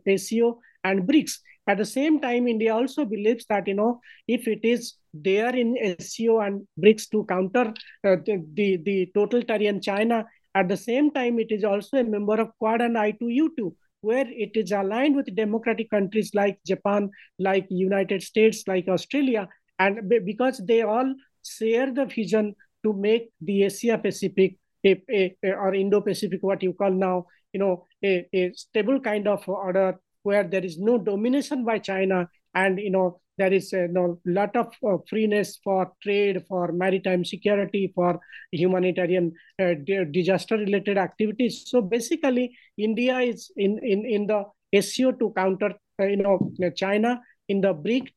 and 0.84 1.08
BRICS. 1.08 1.40
At 1.70 1.78
the 1.78 1.86
same 1.86 2.22
time, 2.22 2.48
India 2.48 2.74
also 2.74 3.04
believes 3.04 3.46
that 3.50 3.68
you 3.68 3.74
know 3.74 4.00
if 4.28 4.48
it 4.48 4.64
is 4.64 4.96
there 5.14 5.56
in 5.56 5.76
SCO 6.00 6.40
and 6.40 6.66
BRICS 6.80 7.10
to 7.12 7.26
counter 7.26 7.74
uh, 8.06 8.16
the, 8.26 8.44
the 8.54 8.78
the 8.78 9.12
totalitarian 9.14 9.82
China, 9.82 10.26
at 10.56 10.70
the 10.70 10.78
same 10.78 11.12
time 11.12 11.40
it 11.40 11.52
is 11.52 11.64
also 11.64 11.98
a 11.98 12.04
member 12.04 12.40
of 12.40 12.52
Quad 12.60 12.82
and 12.82 12.96
I2U2 12.96 13.74
where 14.02 14.26
it 14.28 14.52
is 14.56 14.72
aligned 14.72 15.16
with 15.16 15.36
democratic 15.36 15.90
countries 15.90 16.32
like 16.34 16.60
Japan, 16.66 17.10
like 17.40 17.66
United 17.70 18.22
States, 18.22 18.64
like 18.68 18.88
Australia, 18.88 19.48
and 19.80 20.12
because 20.26 20.62
they 20.66 20.82
all 20.82 21.14
share 21.46 21.94
the 21.94 22.06
vision 22.06 22.56
to 22.84 22.94
make 22.94 23.30
the 23.42 23.64
Asia 23.64 23.98
Pacific 23.98 24.58
a, 24.86 25.02
a, 25.10 25.36
a, 25.44 25.52
or 25.54 25.74
Indo 25.74 26.02
Pacific, 26.02 26.42
what 26.42 26.64
you 26.64 26.74
call 26.74 26.92
now, 26.92 27.26
you 27.54 27.60
know, 27.60 27.86
a, 28.04 28.28
a 28.34 28.52
stable 28.54 29.00
kind 29.00 29.28
of 29.28 29.48
order 29.48 30.00
where 30.24 30.44
there 30.44 30.64
is 30.64 30.78
no 30.78 30.98
domination 30.98 31.64
by 31.64 31.80
China 31.80 32.28
and 32.54 32.80
you 32.80 32.92
know 32.92 33.20
there 33.38 33.54
is 33.54 33.72
a 33.74 33.82
you 33.82 33.88
know, 33.90 34.20
lot 34.26 34.56
of 34.56 34.74
uh, 34.86 34.98
freeness 35.08 35.60
for 35.64 35.92
trade, 36.02 36.44
for 36.48 36.72
maritime 36.72 37.24
security, 37.24 37.92
for 37.94 38.20
humanitarian 38.52 39.32
uh, 39.62 39.74
disaster-related 40.12 40.98
activities. 40.98 41.64
So 41.68 41.82
basically, 41.82 42.58
India 42.78 43.20
is 43.20 43.52
in 43.56 43.80
in 43.80 44.06
in 44.06 44.28
the 44.28 44.44
SCO 44.82 45.12
to 45.12 45.34
counter 45.36 45.74
uh, 46.02 46.06
you 46.06 46.18
know 46.18 46.52
China 46.76 47.22
in 47.50 47.62
the 47.62 47.74
BRIC 47.74 48.14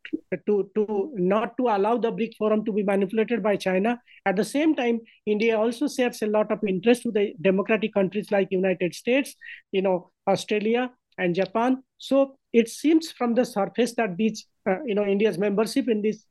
to, 0.46 0.70
to 0.74 1.12
not 1.14 1.56
to 1.56 1.68
allow 1.68 1.96
the 1.96 2.10
BRIC 2.10 2.32
forum 2.36 2.64
to 2.64 2.72
be 2.72 2.82
manipulated 2.82 3.42
by 3.42 3.56
China. 3.56 4.00
At 4.26 4.36
the 4.36 4.44
same 4.44 4.74
time, 4.74 5.00
India 5.26 5.56
also 5.56 5.86
serves 5.86 6.22
a 6.22 6.26
lot 6.26 6.50
of 6.50 6.58
interest 6.66 7.02
to 7.02 7.12
the 7.12 7.34
democratic 7.40 7.94
countries 7.94 8.30
like 8.32 8.48
United 8.50 8.94
States, 8.94 9.36
you 9.72 9.82
know, 9.82 10.10
Australia 10.26 10.90
and 11.18 11.34
Japan. 11.34 11.82
So 11.98 12.38
it 12.52 12.68
seems 12.68 13.12
from 13.12 13.34
the 13.34 13.44
surface 13.44 13.94
that 13.94 14.16
these, 14.16 14.46
uh, 14.68 14.82
you 14.84 14.94
know, 14.94 15.04
India's 15.04 15.38
membership 15.38 15.88
in 15.88 16.02
these 16.02 16.26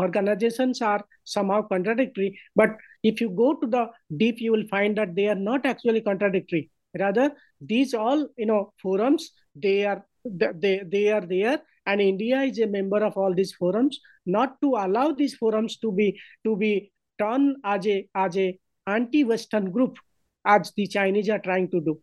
organizations 0.00 0.82
are 0.82 1.04
somehow 1.24 1.62
contradictory. 1.62 2.38
But 2.54 2.76
if 3.02 3.20
you 3.20 3.30
go 3.30 3.54
to 3.54 3.66
the 3.66 3.88
deep, 4.16 4.40
you 4.40 4.52
will 4.52 4.66
find 4.68 4.96
that 4.98 5.14
they 5.14 5.28
are 5.28 5.34
not 5.34 5.64
actually 5.64 6.02
contradictory. 6.02 6.70
Rather, 6.98 7.32
these 7.60 7.94
all, 7.94 8.28
you 8.36 8.46
know, 8.46 8.72
forums, 8.82 9.30
they 9.54 9.84
are 9.84 10.04
they, 10.24 10.82
they 10.86 11.08
are 11.10 11.24
there 11.24 11.60
and 11.86 12.00
India 12.00 12.42
is 12.42 12.58
a 12.58 12.66
member 12.66 13.02
of 13.04 13.16
all 13.16 13.34
these 13.34 13.52
forums, 13.52 14.00
not 14.26 14.60
to 14.60 14.74
allow 14.76 15.12
these 15.12 15.34
forums 15.34 15.76
to 15.78 15.92
be 15.92 16.18
to 16.44 16.56
be 16.56 16.92
turned 17.18 17.56
as 17.64 17.86
a 17.86 18.06
as 18.14 18.36
a 18.36 18.58
anti-Western 18.86 19.70
group, 19.70 19.96
as 20.44 20.72
the 20.76 20.86
Chinese 20.86 21.28
are 21.28 21.38
trying 21.38 21.70
to 21.70 21.80
do. 21.80 22.00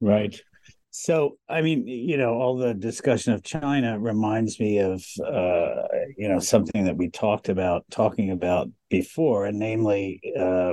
Right. 0.00 0.38
So, 0.90 1.36
I 1.46 1.60
mean, 1.60 1.86
you 1.86 2.16
know, 2.16 2.32
all 2.34 2.56
the 2.56 2.72
discussion 2.72 3.34
of 3.34 3.42
China 3.42 3.98
reminds 3.98 4.58
me 4.58 4.78
of, 4.78 5.04
uh, 5.22 5.82
you 6.16 6.26
know, 6.26 6.38
something 6.38 6.84
that 6.84 6.96
we 6.96 7.10
talked 7.10 7.50
about 7.50 7.84
talking 7.90 8.30
about 8.30 8.68
before, 8.88 9.44
and 9.44 9.58
namely, 9.58 10.20
uh, 10.38 10.72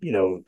you 0.00 0.12
know, 0.12 0.42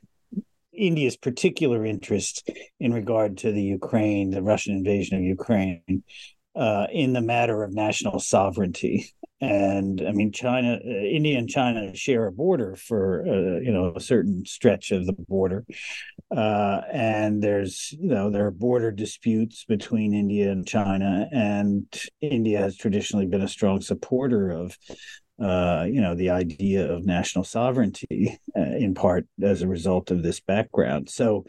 India's 0.77 1.17
particular 1.17 1.85
interest 1.85 2.49
in 2.81 2.93
regard 2.93 3.39
to 3.39 3.53
the 3.53 3.63
Ukraine, 3.63 4.31
the 4.31 4.43
Russian 4.43 4.75
invasion 4.77 5.17
of 5.19 5.25
Ukraine, 5.25 6.03
uh, 6.57 6.87
in 6.91 7.13
the 7.13 7.21
matter 7.21 7.63
of 7.63 7.75
national 7.75 8.19
sovereignty. 8.19 9.11
And 9.41 10.03
I 10.07 10.13
mean, 10.13 10.33
China, 10.33 10.79
uh, 10.83 10.89
India, 10.89 11.37
and 11.37 11.49
China 11.49 11.95
share 11.95 12.27
a 12.27 12.33
border 12.33 12.75
for 12.75 13.23
uh, 13.29 13.61
you 13.61 13.71
know 13.71 13.93
a 13.95 14.01
certain 14.01 14.47
stretch 14.47 14.93
of 14.93 15.05
the 15.05 15.13
border, 15.13 15.67
uh, 16.35 16.81
and 16.91 17.43
there's 17.43 17.93
you 18.01 18.09
know 18.09 18.31
there 18.31 18.47
are 18.47 18.51
border 18.51 18.91
disputes 18.91 19.67
between 19.67 20.15
India 20.15 20.51
and 20.51 20.67
China, 20.67 21.29
and 21.31 21.85
India 22.23 22.61
has 22.61 22.79
traditionally 22.79 23.27
been 23.27 23.43
a 23.43 23.49
strong 23.49 23.83
supporter 23.83 24.51
of 24.51 24.75
uh, 25.41 25.87
you 25.89 26.01
know, 26.01 26.15
the 26.15 26.31
idea 26.31 26.91
of 26.91 27.05
national 27.05 27.45
sovereignty, 27.45 28.39
uh, 28.57 28.61
in 28.61 28.95
part 28.95 29.27
as 29.43 29.63
a 29.63 29.69
result 29.69 30.11
of 30.11 30.23
this 30.23 30.41
background. 30.41 31.11
So, 31.11 31.45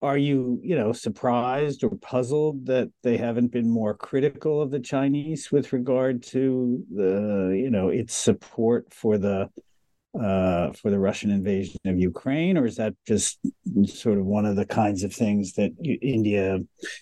are 0.00 0.18
you 0.18 0.60
you 0.62 0.76
know 0.76 0.92
surprised 0.92 1.82
or 1.82 1.90
puzzled 1.96 2.66
that 2.66 2.88
they 3.02 3.16
haven't 3.16 3.50
been 3.50 3.68
more 3.68 3.94
critical 3.94 4.62
of 4.62 4.70
the 4.70 4.78
chinese 4.78 5.50
with 5.50 5.72
regard 5.72 6.22
to 6.22 6.84
the 6.94 7.52
you 7.60 7.68
know 7.68 7.88
its 7.88 8.14
support 8.14 8.94
for 8.94 9.18
the 9.18 9.50
uh, 10.18 10.72
for 10.72 10.90
the 10.90 10.98
Russian 10.98 11.30
invasion 11.30 11.78
of 11.84 11.98
Ukraine, 11.98 12.56
or 12.56 12.64
is 12.64 12.76
that 12.76 12.94
just 13.06 13.38
sort 13.84 14.18
of 14.18 14.24
one 14.24 14.46
of 14.46 14.56
the 14.56 14.64
kinds 14.64 15.04
of 15.04 15.12
things 15.12 15.52
that 15.52 15.70
India 15.84 16.58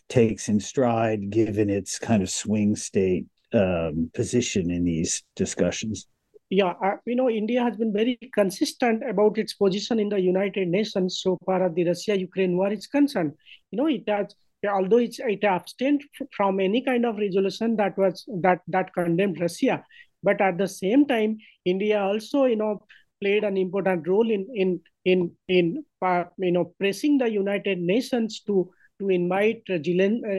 takes 0.09 0.49
in 0.49 0.61
stride, 0.61 1.31
given 1.31 1.71
its 1.71 1.99
kind 1.99 2.23
of 2.23 2.29
swing 2.29 2.77
state 2.77 3.27
um, 3.57 4.11
position 4.15 4.71
in 4.71 4.85
these 4.85 5.23
discussions? 5.35 6.07
yeah, 6.51 6.75
uh, 6.83 6.97
you 7.05 7.17
know, 7.17 7.29
India 7.29 7.63
has 7.63 7.77
been 7.77 7.93
very 7.93 8.19
consistent 8.33 9.03
about 9.09 9.37
its 9.37 9.55
position 9.55 9.99
in 9.99 10.09
the 10.09 10.21
United 10.21 10.69
Nations 10.69 11.21
so 11.21 11.37
far 11.45 11.65
as 11.65 11.75
the 11.75 11.85
Russia-Ukraine 11.85 12.57
war 12.57 12.73
is 12.73 12.87
concerned. 12.87 13.33
You 13.73 13.79
know, 13.79 13.89
it 13.89 14.05
has, 14.09 14.35
although 14.71 14.99
it's, 14.99 15.19
it 15.19 15.43
abstained 15.43 16.05
from 16.37 16.61
any 16.61 16.83
kind 16.83 17.05
of 17.05 17.17
resolution 17.17 17.77
that 17.77 17.99
was 17.99 18.25
that 18.43 18.61
that 18.69 18.95
condemned 18.95 19.41
Russia, 19.41 19.85
but 20.23 20.41
at 20.41 20.57
the 20.57 20.69
same 20.69 21.07
time, 21.07 21.39
India 21.65 22.01
also, 22.01 22.45
you 22.45 22.57
know, 22.57 22.81
played 23.21 23.43
an 23.43 23.57
important 23.57 24.07
role 24.07 24.31
in 24.31 24.47
in 24.55 24.81
in 25.05 25.33
in 25.49 25.85
uh, 26.01 26.25
you 26.39 26.53
know 26.53 26.73
pressing 26.79 27.19
the 27.19 27.29
United 27.29 27.81
Nations 27.81 28.41
to 28.47 28.71
to 28.99 29.09
invite 29.09 29.63
uh, 29.71 29.75
uh, 29.75 29.79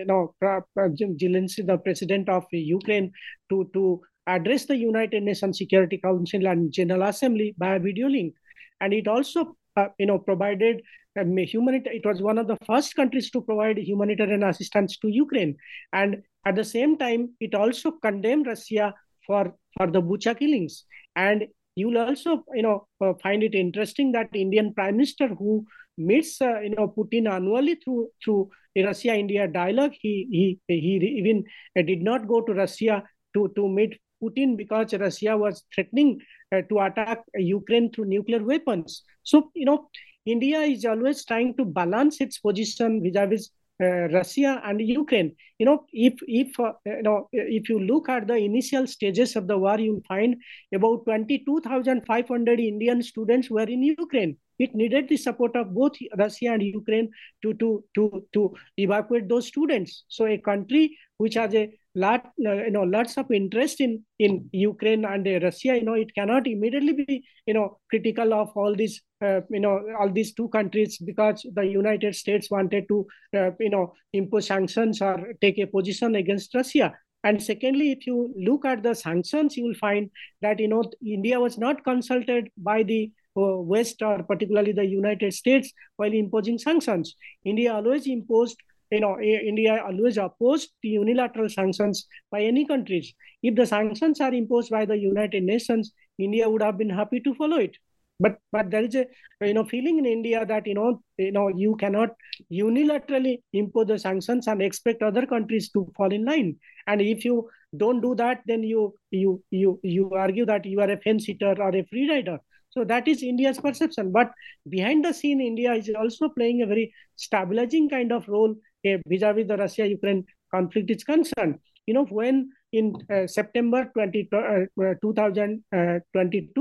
no, 0.05 0.33
Zelensky, 0.77 1.65
the 1.65 1.77
president 1.77 2.29
of 2.29 2.45
Ukraine, 2.51 3.11
to 3.49 3.69
to 3.73 4.01
address 4.27 4.65
the 4.65 4.75
United 4.75 5.23
Nations 5.23 5.57
Security 5.57 5.97
Council 5.97 6.47
and 6.47 6.71
General 6.71 7.03
Assembly 7.03 7.55
by 7.57 7.75
a 7.75 7.79
video 7.79 8.07
link. 8.07 8.33
And 8.81 8.93
it 8.93 9.07
also, 9.07 9.55
uh, 9.75 9.87
you 9.97 10.05
know, 10.05 10.19
provided 10.19 10.81
um, 11.19 11.37
humanitarian. 11.37 12.01
It 12.01 12.07
was 12.07 12.21
one 12.21 12.37
of 12.37 12.47
the 12.47 12.57
first 12.65 12.95
countries 12.95 13.31
to 13.31 13.41
provide 13.41 13.77
humanitarian 13.77 14.43
assistance 14.43 14.97
to 14.97 15.07
Ukraine. 15.07 15.55
And 15.93 16.23
at 16.45 16.55
the 16.55 16.63
same 16.63 16.97
time, 16.97 17.35
it 17.39 17.55
also 17.55 17.91
condemned 17.91 18.47
Russia 18.47 18.93
for 19.25 19.53
for 19.77 19.87
the 19.87 20.01
Bucha 20.01 20.37
killings. 20.37 20.83
And 21.15 21.47
you 21.75 21.89
will 21.89 21.99
also, 21.99 22.43
you 22.53 22.63
know, 22.63 22.87
uh, 23.01 23.13
find 23.21 23.43
it 23.43 23.55
interesting 23.55 24.11
that 24.11 24.29
Indian 24.33 24.73
Prime 24.73 24.97
Minister 24.97 25.27
who 25.27 25.65
meets, 25.97 26.41
uh, 26.41 26.59
you 26.59 26.71
know, 26.71 26.87
Putin 26.87 27.29
annually 27.29 27.75
through 27.75 28.09
through 28.23 28.49
Russia-India 28.75 29.47
dialogue, 29.47 29.93
he 29.99 30.27
he 30.31 30.59
he 30.67 30.95
even 31.19 31.43
uh, 31.77 31.81
did 31.81 32.01
not 32.01 32.27
go 32.27 32.41
to 32.41 32.53
Russia 32.53 33.03
to 33.33 33.51
to 33.55 33.67
meet 33.67 33.99
Putin 34.23 34.57
because 34.57 34.93
Russia 34.93 35.37
was 35.37 35.63
threatening 35.73 36.19
uh, 36.55 36.61
to 36.69 36.79
attack 36.79 37.23
Ukraine 37.35 37.91
through 37.91 38.05
nuclear 38.05 38.43
weapons. 38.43 39.03
So, 39.23 39.51
you 39.53 39.65
know, 39.65 39.89
India 40.25 40.61
is 40.61 40.85
always 40.85 41.25
trying 41.25 41.55
to 41.57 41.65
balance 41.65 42.21
its 42.21 42.39
position 42.39 43.01
vis-a-vis 43.03 43.49
uh, 43.81 44.09
Russia 44.09 44.61
and 44.65 44.81
Ukraine. 44.81 45.35
You 45.59 45.65
know, 45.67 45.85
if 45.93 46.13
if 46.27 46.59
uh, 46.59 46.73
you 46.85 47.03
know 47.03 47.29
if 47.31 47.69
you 47.69 47.79
look 47.79 48.09
at 48.09 48.27
the 48.27 48.35
initial 48.35 48.87
stages 48.87 49.35
of 49.35 49.47
the 49.47 49.57
war, 49.57 49.79
you'll 49.79 50.01
find 50.07 50.35
about 50.73 51.05
twenty 51.05 51.43
two 51.45 51.61
thousand 51.61 52.05
five 52.05 52.27
hundred 52.27 52.59
Indian 52.59 53.01
students 53.01 53.49
were 53.49 53.63
in 53.63 53.83
Ukraine. 53.83 54.37
It 54.59 54.75
needed 54.75 55.09
the 55.09 55.17
support 55.17 55.55
of 55.55 55.73
both 55.73 55.93
Russia 56.17 56.47
and 56.47 56.63
Ukraine 56.63 57.09
to 57.43 57.53
to 57.55 57.83
to 57.95 58.25
to 58.33 58.55
evacuate 58.77 59.27
those 59.29 59.47
students. 59.47 60.03
So 60.07 60.25
a 60.25 60.37
country 60.37 60.97
which 61.17 61.35
has 61.35 61.53
a 61.55 61.71
lot 61.95 62.31
you 62.37 62.71
know 62.71 62.83
lots 62.83 63.17
of 63.17 63.31
interest 63.31 63.81
in 63.81 64.03
in 64.19 64.47
ukraine 64.51 65.03
and 65.05 65.27
uh, 65.27 65.39
russia 65.43 65.75
you 65.77 65.83
know 65.83 65.95
it 66.03 66.13
cannot 66.13 66.47
immediately 66.47 66.93
be 66.93 67.23
you 67.47 67.53
know 67.53 67.79
critical 67.89 68.33
of 68.33 68.49
all 68.55 68.75
these 68.75 69.01
uh, 69.25 69.41
you 69.49 69.59
know 69.59 69.75
all 69.99 70.11
these 70.11 70.33
two 70.33 70.47
countries 70.49 70.97
because 71.09 71.45
the 71.55 71.65
united 71.65 72.15
states 72.15 72.51
wanted 72.51 72.87
to 72.87 73.05
uh, 73.35 73.49
you 73.59 73.71
know 73.71 73.93
impose 74.13 74.47
sanctions 74.47 75.01
or 75.01 75.33
take 75.41 75.57
a 75.57 75.65
position 75.65 76.15
against 76.15 76.53
russia 76.53 76.93
and 77.23 77.41
secondly 77.41 77.91
if 77.91 78.05
you 78.05 78.31
look 78.49 78.65
at 78.65 78.83
the 78.83 78.93
sanctions 78.93 79.57
you 79.57 79.63
will 79.65 79.81
find 79.81 80.11
that 80.41 80.59
you 80.59 80.67
know 80.67 80.83
india 81.17 81.39
was 81.39 81.57
not 81.57 81.83
consulted 81.83 82.49
by 82.57 82.83
the 82.83 83.11
west 83.37 84.01
or 84.01 84.23
particularly 84.23 84.71
the 84.71 84.85
united 84.85 85.33
states 85.33 85.71
while 85.97 86.13
imposing 86.13 86.57
sanctions 86.57 87.15
india 87.45 87.73
always 87.73 88.07
imposed 88.07 88.57
you 88.91 89.01
know, 89.01 89.19
India 89.19 89.83
always 89.85 90.17
opposed 90.17 90.69
unilateral 90.81 91.49
sanctions 91.49 92.07
by 92.31 92.41
any 92.41 92.65
countries. 92.65 93.13
If 93.43 93.55
the 93.55 93.65
sanctions 93.65 94.21
are 94.21 94.33
imposed 94.33 94.71
by 94.71 94.85
the 94.85 94.97
United 94.97 95.43
Nations, 95.43 95.91
India 96.17 96.49
would 96.49 96.61
have 96.61 96.77
been 96.77 96.89
happy 96.89 97.19
to 97.21 97.35
follow 97.35 97.57
it. 97.57 97.75
But 98.19 98.39
but 98.51 98.71
there 98.71 98.83
is 98.83 98.95
a 98.95 99.05
you 99.41 99.53
know 99.53 99.65
feeling 99.65 99.99
in 99.99 100.05
India 100.05 100.45
that 100.45 100.65
you 100.65 100.73
know 100.73 101.01
you 101.17 101.31
know 101.31 101.49
you 101.49 101.75
cannot 101.75 102.15
unilaterally 102.51 103.41
impose 103.53 103.87
the 103.87 103.99
sanctions 103.99 104.47
and 104.47 104.61
expect 104.61 105.03
other 105.03 105.25
countries 105.27 105.69
to 105.71 105.91
fall 105.95 106.11
in 106.11 106.25
line. 106.25 106.55
And 106.87 107.01
if 107.01 107.25
you 107.25 107.49
don't 107.75 108.01
do 108.01 108.15
that, 108.15 108.41
then 108.47 108.63
you 108.63 108.95
you 109.11 109.43
you 109.51 109.79
you 109.83 110.09
argue 110.11 110.45
that 110.45 110.65
you 110.65 110.79
are 110.79 110.89
a 110.89 110.97
fence 110.97 111.25
sitter 111.27 111.61
or 111.61 111.75
a 111.75 111.85
free 111.91 112.09
rider. 112.09 112.39
So 112.77 112.83
that 112.83 113.07
is 113.07 113.23
India's 113.23 113.57
perception. 113.57 114.11
But 114.11 114.31
behind 114.69 115.03
the 115.03 115.11
scene, 115.11 115.41
India 115.41 115.73
is 115.73 115.89
also 115.97 116.29
playing 116.29 116.61
a 116.61 116.67
very 116.67 116.93
stabilizing 117.15 117.89
kind 117.89 118.11
of 118.11 118.27
role 118.29 118.53
vis-a-vis 118.83 119.47
the 119.47 119.57
Russia-Ukraine 119.57 120.23
conflict 120.53 120.91
is 120.91 121.03
concerned. 121.03 121.57
You 121.87 121.95
know, 121.95 122.05
when 122.05 122.51
in 122.71 122.93
uh, 123.11 123.25
September 123.25 123.89
20, 123.95 124.29
uh, 124.31 124.93
2022, 125.01 126.53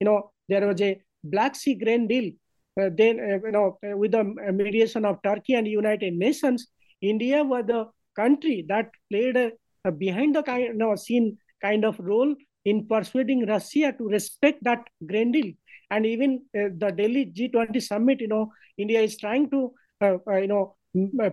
you 0.00 0.04
know, 0.06 0.30
there 0.48 0.66
was 0.66 0.80
a 0.80 1.02
Black 1.22 1.54
Sea 1.54 1.74
grain 1.74 2.08
deal. 2.08 2.32
Uh, 2.80 2.88
then, 2.96 3.20
uh, 3.20 3.38
you 3.44 3.52
know, 3.52 3.78
uh, 3.86 3.94
with 3.94 4.12
the 4.12 4.24
mediation 4.54 5.04
of 5.04 5.22
Turkey 5.22 5.52
and 5.52 5.68
United 5.68 6.14
Nations, 6.14 6.68
India 7.02 7.44
was 7.44 7.64
the 7.66 7.84
country 8.16 8.64
that 8.70 8.88
played 9.10 9.36
a, 9.36 9.52
a 9.84 9.92
behind 9.92 10.34
the 10.34 10.42
kind, 10.42 10.78
know, 10.78 10.94
scene 10.94 11.36
kind 11.60 11.84
of 11.84 12.00
role 12.00 12.34
in 12.64 12.86
persuading 12.86 13.46
Russia 13.46 13.94
to 13.96 14.08
respect 14.08 14.62
that 14.64 14.84
grain 15.06 15.32
deal. 15.32 15.52
And 15.90 16.04
even 16.04 16.42
uh, 16.54 16.68
the 16.76 16.90
Delhi 16.90 17.26
G20 17.26 17.82
summit, 17.82 18.20
you 18.20 18.28
know, 18.28 18.52
India 18.76 19.00
is 19.00 19.16
trying 19.16 19.50
to, 19.50 19.72
you 20.02 20.46
know, 20.46 20.76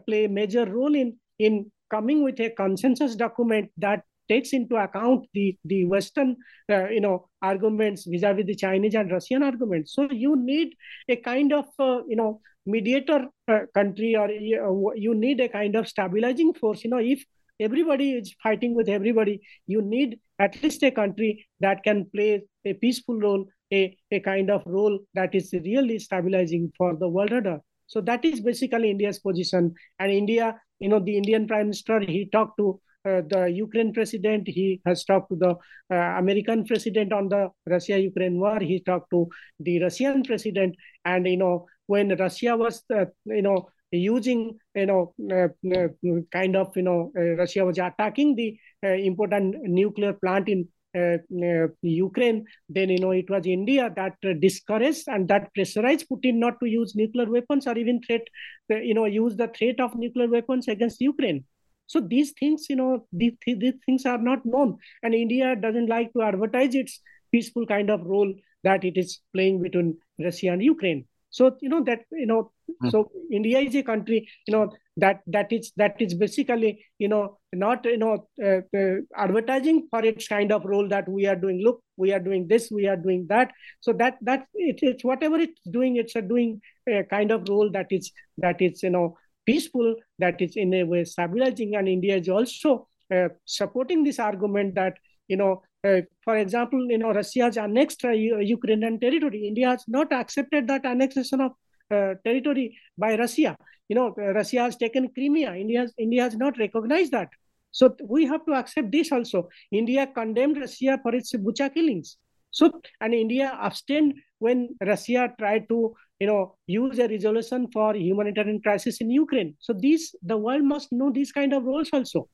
play 0.08 0.26
a 0.26 0.30
major 0.30 0.66
role 0.66 0.96
in 0.96 1.18
in 1.40 1.72
coming 1.90 2.24
with 2.24 2.40
a 2.40 2.50
consensus 2.50 3.16
document 3.16 3.70
that 3.78 4.04
takes 4.28 4.54
into 4.54 4.76
account 4.76 5.28
the 5.34 5.58
the 5.66 5.86
Western 5.86 6.36
uh, 6.72 6.88
you 6.90 7.02
know 7.02 7.30
arguments 7.42 8.06
vis-a-vis 8.06 8.46
the 8.46 8.56
Chinese 8.56 8.96
and 8.96 9.12
Russian 9.12 9.44
arguments. 9.44 9.94
So 9.94 10.08
you 10.12 10.36
need 10.36 10.74
a 11.10 11.16
kind 11.18 11.54
of 11.54 11.66
uh, 11.80 12.00
you 12.08 12.16
know 12.16 12.42
mediator 12.66 13.28
uh, 13.48 13.60
country, 13.74 14.16
or 14.16 14.26
uh, 14.26 14.94
you 14.96 15.14
need 15.14 15.40
a 15.40 15.50
kind 15.50 15.76
of 15.76 15.88
stabilizing 15.88 16.54
force. 16.54 16.84
You 16.84 16.90
know, 16.90 16.98
if 16.98 17.24
everybody 17.60 18.14
is 18.14 18.34
fighting 18.42 18.76
with 18.76 18.90
everybody, 18.90 19.42
you 19.68 19.82
need 19.82 20.20
at 20.40 20.62
least 20.62 20.84
a 20.84 20.92
country 20.92 21.46
that 21.60 21.84
can 21.84 22.06
play 22.14 22.44
a 22.66 22.74
peaceful 22.74 23.20
role, 23.20 23.46
a, 23.74 23.96
a 24.12 24.20
kind 24.20 24.50
of 24.50 24.64
role 24.66 25.00
that 25.14 25.34
is 25.34 25.54
really 25.54 26.00
stabilizing 26.00 26.72
for 26.78 26.96
the 26.96 27.08
world 27.08 27.34
order. 27.34 27.60
So 27.88 28.02
that 28.02 28.26
is 28.26 28.42
basically 28.42 28.90
India's 28.90 29.20
position. 29.20 29.74
And 30.00 30.12
India, 30.12 30.60
you 30.80 30.90
know, 30.90 31.00
the 31.00 31.18
Indian 31.18 31.48
Prime 31.48 31.68
Minister, 31.68 32.00
he 32.00 32.28
talked 32.32 32.58
to 32.58 32.80
uh, 33.06 33.22
the 33.30 33.46
Ukraine 33.48 33.94
president. 33.94 34.48
He 34.48 34.82
has 34.86 35.06
talked 35.06 35.30
to 35.30 35.36
the 35.36 35.56
uh, 35.96 36.20
American 36.20 36.66
president 36.66 37.14
on 37.14 37.30
the 37.30 37.50
Russia-Ukraine 37.68 38.40
war. 38.40 38.60
He 38.60 38.82
talked 38.82 39.12
to 39.12 39.28
the 39.60 39.82
Russian 39.84 40.24
president, 40.24 40.76
and 41.06 41.28
you 41.28 41.38
know 41.38 41.68
when 41.88 42.16
Russia 42.18 42.58
was, 42.58 42.82
uh, 42.94 43.06
you 43.26 43.44
know, 43.44 43.70
using 43.92 44.58
you 44.74 44.86
know 44.86 45.14
uh, 45.32 45.48
uh, 45.76 45.88
kind 46.32 46.56
of 46.56 46.76
you 46.76 46.84
know 46.84 47.12
uh, 47.18 47.36
Russia 47.36 47.66
was 47.66 47.78
attacking 47.78 48.36
the 48.36 48.58
important 48.84 49.56
nuclear 49.64 50.14
plant 50.14 50.48
in 50.48 50.68
uh, 50.96 51.18
uh, 51.44 51.68
Ukraine, 51.82 52.46
then 52.70 52.90
you 52.90 53.00
know 53.00 53.12
it 53.12 53.30
was 53.30 53.46
India 53.46 53.92
that 53.98 54.16
uh, 54.24 54.32
discouraged 54.40 55.04
and 55.08 55.28
that 55.28 55.54
pressurized 55.54 56.08
Putin 56.10 56.36
not 56.36 56.58
to 56.62 56.68
use 56.68 56.96
nuclear 56.96 57.30
weapons 57.30 57.68
or 57.68 57.78
even 57.78 58.02
threat, 58.02 58.22
you 58.70 58.94
know, 58.94 59.04
use 59.04 59.36
the 59.36 59.50
threat 59.50 59.82
of 59.82 59.96
nuclear 59.96 60.30
weapons 60.30 60.70
against 60.70 61.02
Ukraine. 61.02 61.44
So 61.88 62.00
these 62.00 62.32
things, 62.40 62.68
you 62.70 62.78
know, 62.78 63.06
these, 63.12 63.34
these 63.46 63.74
things 63.86 64.06
are 64.06 64.18
not 64.18 64.46
known, 64.46 64.78
and 65.04 65.14
India 65.14 65.56
doesn't 65.56 65.88
like 65.88 66.14
to 66.14 66.22
advertise 66.22 66.74
its 66.76 67.02
peaceful 67.30 67.66
kind 67.66 67.90
of 67.90 68.02
role 68.06 68.34
that 68.64 68.86
it 68.86 68.96
is 68.96 69.20
playing 69.34 69.62
between 69.62 69.98
Russia 70.18 70.48
and 70.48 70.64
Ukraine. 70.64 71.06
So 71.36 71.52
you 71.62 71.68
know 71.68 71.84
that 71.84 72.04
you 72.14 72.26
know, 72.26 72.52
mm. 72.82 72.90
so 72.90 73.12
India 73.30 73.60
is 73.60 73.76
a 73.76 73.84
country, 73.84 74.26
you 74.48 74.54
know, 74.54 74.72
that 74.96 75.20
that 75.28 75.52
is 75.52 75.74
that 75.76 76.02
is 76.02 76.14
basically 76.14 76.86
you 76.98 77.10
know 77.10 77.40
not 77.52 77.84
you 77.84 77.98
know 77.98 78.28
uh, 78.42 78.62
uh, 78.78 78.96
advertising 79.18 79.88
for 79.90 80.02
its 80.06 80.30
kind 80.30 80.54
of 80.54 80.64
role 80.64 80.88
that 80.88 81.10
we 81.10 81.26
are 81.26 81.36
doing. 81.36 81.62
Look 81.62 81.82
we 81.98 82.14
are 82.14 82.22
doing 82.22 82.48
this 82.48 82.72
we 82.72 82.88
are 82.88 82.96
doing 82.96 83.26
that. 83.28 83.52
So 83.82 83.92
that 84.04 84.18
that 84.22 84.46
it, 84.54 84.80
it's 84.82 85.04
whatever 85.04 85.36
it's 85.36 85.60
doing 85.70 85.98
it's 85.98 86.16
a 86.16 86.22
doing 86.22 86.62
a 86.88 87.04
kind 87.04 87.32
of 87.32 87.50
role 87.50 87.70
that 87.74 87.88
is 87.90 88.14
that 88.38 88.62
is 88.62 88.82
you 88.82 88.92
know 88.92 89.18
peaceful 89.46 89.96
that 90.20 90.42
is 90.42 90.56
in 90.56 90.74
a 90.74 90.84
way 90.84 91.04
stabilizing. 91.04 91.76
And 91.76 91.90
india 91.90 92.16
is 92.16 92.30
also 92.30 92.88
uh, 93.14 93.28
supporting 93.44 94.06
this 94.06 94.20
argument 94.20 94.76
that 94.76 94.94
you 95.28 95.38
know 95.38 95.62
uh, 95.88 96.02
for 96.24 96.38
example 96.38 96.82
you 96.90 96.98
know 96.98 97.14
russia 97.14 97.44
has 97.44 97.58
annexed 97.58 98.04
uh, 98.06 98.10
ukrainian 98.10 99.00
territory 99.00 99.48
india 99.48 99.70
has 99.70 99.84
not 99.88 100.12
accepted 100.14 100.68
that 100.68 100.86
annexation 100.86 101.42
of 101.42 101.52
uh, 101.92 102.16
territory 102.24 102.76
by 102.98 103.16
Russia. 103.16 103.56
You 103.88 103.96
know, 103.96 104.16
uh, 104.18 104.34
Russia 104.34 104.62
has 104.62 104.76
taken 104.76 105.10
Crimea. 105.10 105.54
India 105.54 105.82
has, 105.82 105.94
India 106.00 106.24
has 106.24 106.36
not 106.36 106.58
recognized 106.58 107.12
that. 107.12 107.30
So 107.70 107.96
we 108.04 108.26
have 108.26 108.46
to 108.48 108.54
accept 108.54 108.92
this 108.92 109.12
also. 109.12 109.50
India 109.72 110.08
condemned 110.08 110.58
Russia 110.58 111.00
for 111.04 111.14
its 111.14 111.34
Bucha 111.34 111.72
killings. 111.72 112.18
So 112.50 112.82
and 113.02 113.14
India 113.14 113.56
abstained 113.62 114.16
when 114.40 114.70
Russia 114.82 115.32
tried 115.38 115.68
to 115.70 115.94
you 116.20 116.28
know 116.28 116.56
use 116.66 116.98
a 117.00 117.08
resolution 117.08 117.68
for 117.72 117.94
humanitarian 117.94 118.62
crisis 118.62 119.02
in 119.02 119.12
Ukraine. 119.12 119.56
So 119.60 119.74
these 119.74 120.16
the 120.24 120.38
world 120.38 120.64
must 120.64 120.92
know 120.92 121.12
these 121.12 121.32
kind 121.32 121.54
of 121.54 121.66
roles 121.66 121.90
also. 121.92 122.30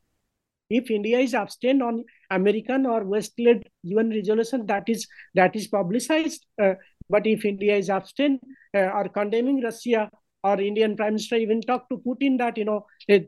If 0.71 0.89
India 0.89 1.19
is 1.19 1.33
abstained 1.33 1.83
on 1.83 2.05
American 2.29 2.85
or 2.85 3.03
West-led 3.03 3.63
UN 3.83 4.09
resolution, 4.09 4.65
that 4.67 4.87
is 4.87 5.05
that 5.35 5.55
is 5.55 5.67
publicized. 5.67 6.45
Uh, 6.61 6.75
but 7.09 7.27
if 7.27 7.43
India 7.43 7.75
is 7.75 7.89
abstain 7.89 8.39
uh, 8.73 8.89
or 8.99 9.09
condemning 9.09 9.61
Russia 9.61 10.09
or 10.43 10.61
Indian 10.61 10.95
Prime 10.95 11.13
Minister 11.15 11.35
even 11.35 11.61
talked 11.61 11.89
to 11.89 11.97
Putin 11.97 12.37
that 12.37 12.57
you 12.57 12.65
know 12.65 12.85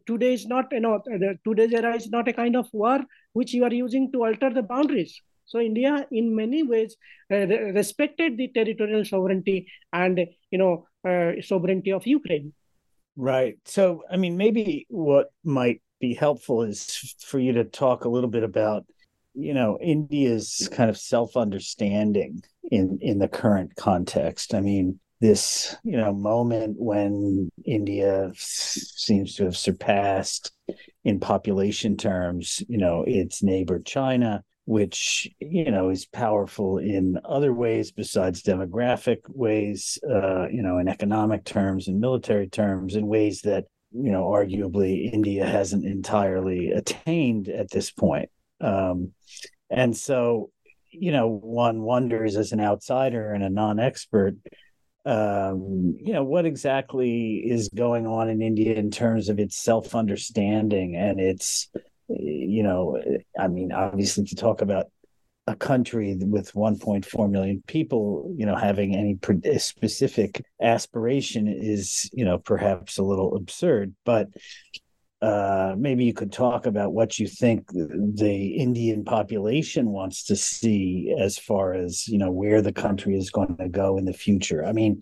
today 0.08 0.34
is 0.34 0.48
not 0.48 0.72
you 0.72 0.80
know 0.80 1.02
today's 1.46 1.74
era 1.74 1.94
is 1.96 2.10
not 2.10 2.28
a 2.28 2.34
kind 2.34 2.56
of 2.56 2.70
war 2.72 3.00
which 3.34 3.54
you 3.54 3.64
are 3.66 3.74
using 3.74 4.12
to 4.14 4.24
alter 4.24 4.50
the 4.50 4.64
boundaries. 4.64 5.22
So 5.46 5.60
India, 5.60 6.08
in 6.12 6.36
many 6.36 6.64
ways, 6.64 6.96
uh, 7.32 7.46
respected 7.80 8.38
the 8.38 8.48
territorial 8.56 9.06
sovereignty 9.06 9.68
and 9.92 10.20
you 10.52 10.58
know 10.58 10.88
uh, 11.08 11.42
sovereignty 11.42 11.92
of 11.92 12.08
Ukraine. 12.08 12.54
Right. 13.16 13.58
So 13.66 14.04
I 14.10 14.18
mean, 14.18 14.38
maybe 14.38 14.88
what 14.90 15.28
might 15.44 15.82
be 16.04 16.14
helpful 16.14 16.64
is 16.64 17.16
for 17.20 17.40
you 17.40 17.54
to 17.54 17.64
talk 17.64 18.04
a 18.04 18.10
little 18.10 18.30
bit 18.30 18.44
about 18.44 18.86
you 19.34 19.54
know 19.54 19.78
india's 19.82 20.70
kind 20.74 20.90
of 20.90 20.98
self-understanding 20.98 22.44
in 22.72 23.00
in 23.02 23.20
the 23.20 23.28
current 23.30 23.74
context. 23.78 24.54
I 24.54 24.60
mean 24.60 25.00
this 25.22 25.78
you 25.86 25.96
know 25.96 26.12
moment 26.14 26.76
when 26.78 27.50
india 27.64 28.30
seems 28.36 29.36
to 29.36 29.46
have 29.46 29.56
surpassed 29.56 30.52
in 31.06 31.22
population 31.22 31.96
terms 31.96 32.62
you 32.68 32.78
know 32.78 33.06
its 33.08 33.42
neighbor 33.42 33.80
china 33.80 34.44
which 34.66 35.30
you 35.40 35.72
know 35.72 35.88
is 35.90 36.06
powerful 36.06 36.78
in 36.80 37.18
other 37.24 37.54
ways 37.54 37.94
besides 37.94 38.44
demographic 38.44 39.20
ways 39.30 39.98
uh, 40.10 40.48
you 40.50 40.62
know 40.62 40.78
in 40.80 40.90
economic 40.90 41.46
terms 41.46 41.88
and 41.88 42.02
military 42.02 42.50
terms 42.50 42.96
in 42.96 43.08
ways 43.08 43.42
that 43.42 43.64
you 43.94 44.12
know 44.12 44.24
arguably 44.24 45.14
india 45.14 45.46
hasn't 45.46 45.86
entirely 45.86 46.72
attained 46.72 47.50
at 47.50 47.70
this 47.70 47.92
point. 47.92 48.30
Um, 48.62 49.12
and 49.70 49.96
so, 49.96 50.52
you 50.92 51.12
know, 51.12 51.28
one 51.28 51.82
wonders 51.82 52.38
as 52.38 52.52
an 52.52 52.60
outsider 52.60 53.32
and 53.32 53.44
a 53.44 53.50
non 53.50 53.80
expert, 53.80 54.36
um, 55.06 55.98
you 56.00 56.14
know, 56.14 56.24
what 56.24 56.46
exactly 56.46 57.38
is 57.38 57.70
going 57.70 58.08
on 58.08 58.30
in 58.30 58.42
India 58.42 58.76
in 58.76 58.92
terms 58.92 59.30
of 59.30 59.40
its 59.40 59.58
self 59.58 59.96
understanding 59.96 60.96
and 60.96 61.20
its, 61.20 61.70
you 62.08 62.64
know, 62.64 63.02
I 63.38 63.48
mean, 63.48 63.72
obviously 63.72 64.26
to 64.26 64.36
talk 64.36 64.62
about 64.62 64.88
a 65.48 65.56
country 65.56 66.18
with 66.20 66.54
1.4 66.54 67.30
million 67.30 67.62
people, 67.68 68.34
you 68.38 68.46
know, 68.46 68.56
having 68.56 68.96
any 68.96 69.18
specific 69.58 70.44
aspiration 70.62 71.48
is, 71.48 72.10
you 72.14 72.24
know, 72.24 72.38
perhaps 72.38 72.98
a 72.98 73.04
little 73.04 73.36
absurd. 73.36 73.94
But 74.06 74.30
uh, 75.24 75.74
maybe 75.78 76.04
you 76.04 76.14
could 76.14 76.34
talk 76.34 76.66
about 76.66 76.92
what 76.92 77.18
you 77.18 77.28
think 77.28 77.66
the 77.72 78.56
Indian 78.58 79.06
population 79.06 79.90
wants 79.90 80.26
to 80.26 80.36
see 80.36 81.16
as 81.18 81.38
far 81.38 81.74
as 81.74 82.10
you 82.10 82.18
know 82.18 82.30
where 82.30 82.62
the 82.62 82.74
country 82.74 83.16
is 83.16 83.30
going 83.30 83.56
to 83.56 83.70
go 83.70 83.96
in 83.98 84.04
the 84.04 84.12
future. 84.12 84.66
I 84.66 84.74
mean, 84.74 85.02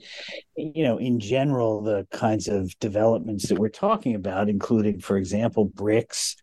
you 0.56 0.84
know, 0.84 1.00
in 1.00 1.20
general, 1.20 1.82
the 1.82 2.06
kinds 2.12 2.48
of 2.48 2.78
developments 2.78 3.50
that 3.50 3.58
we're 3.58 3.70
talking 3.70 4.14
about, 4.14 4.48
including, 4.48 5.00
for 5.00 5.18
example, 5.18 5.70
BRICS, 5.70 6.36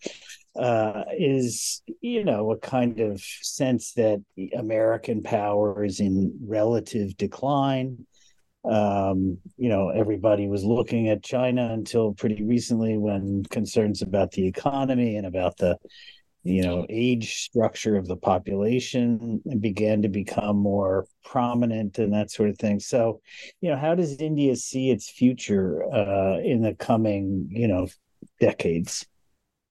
uh, 0.58 1.04
is 1.16 1.82
you 2.00 2.24
know 2.24 2.50
a 2.50 2.58
kind 2.58 3.00
of 3.00 3.20
sense 3.20 3.92
that 3.92 4.22
American 4.56 5.22
power 5.22 5.84
is 5.84 6.00
in 6.00 6.36
relative 6.42 7.16
decline 7.16 8.06
um, 8.64 9.38
you 9.56 9.68
know, 9.68 9.88
everybody 9.88 10.48
was 10.48 10.64
looking 10.64 11.08
at 11.08 11.22
China 11.22 11.72
until 11.72 12.12
pretty 12.12 12.42
recently 12.42 12.98
when 12.98 13.44
concerns 13.44 14.02
about 14.02 14.32
the 14.32 14.46
economy 14.46 15.16
and 15.16 15.26
about 15.26 15.56
the, 15.56 15.76
you 16.42 16.62
know, 16.62 16.84
age 16.88 17.36
structure 17.36 17.96
of 17.96 18.06
the 18.06 18.16
population 18.16 19.40
began 19.60 20.02
to 20.02 20.08
become 20.08 20.56
more 20.56 21.06
prominent 21.24 21.98
and 21.98 22.12
that 22.12 22.30
sort 22.30 22.50
of 22.50 22.58
thing. 22.58 22.80
So, 22.80 23.20
you 23.60 23.70
know, 23.70 23.76
how 23.76 23.94
does 23.94 24.16
India 24.16 24.54
see 24.56 24.90
its 24.90 25.08
future 25.08 25.82
uh, 25.92 26.38
in 26.38 26.62
the 26.62 26.74
coming, 26.74 27.48
you 27.50 27.68
know, 27.68 27.88
decades? 28.40 29.06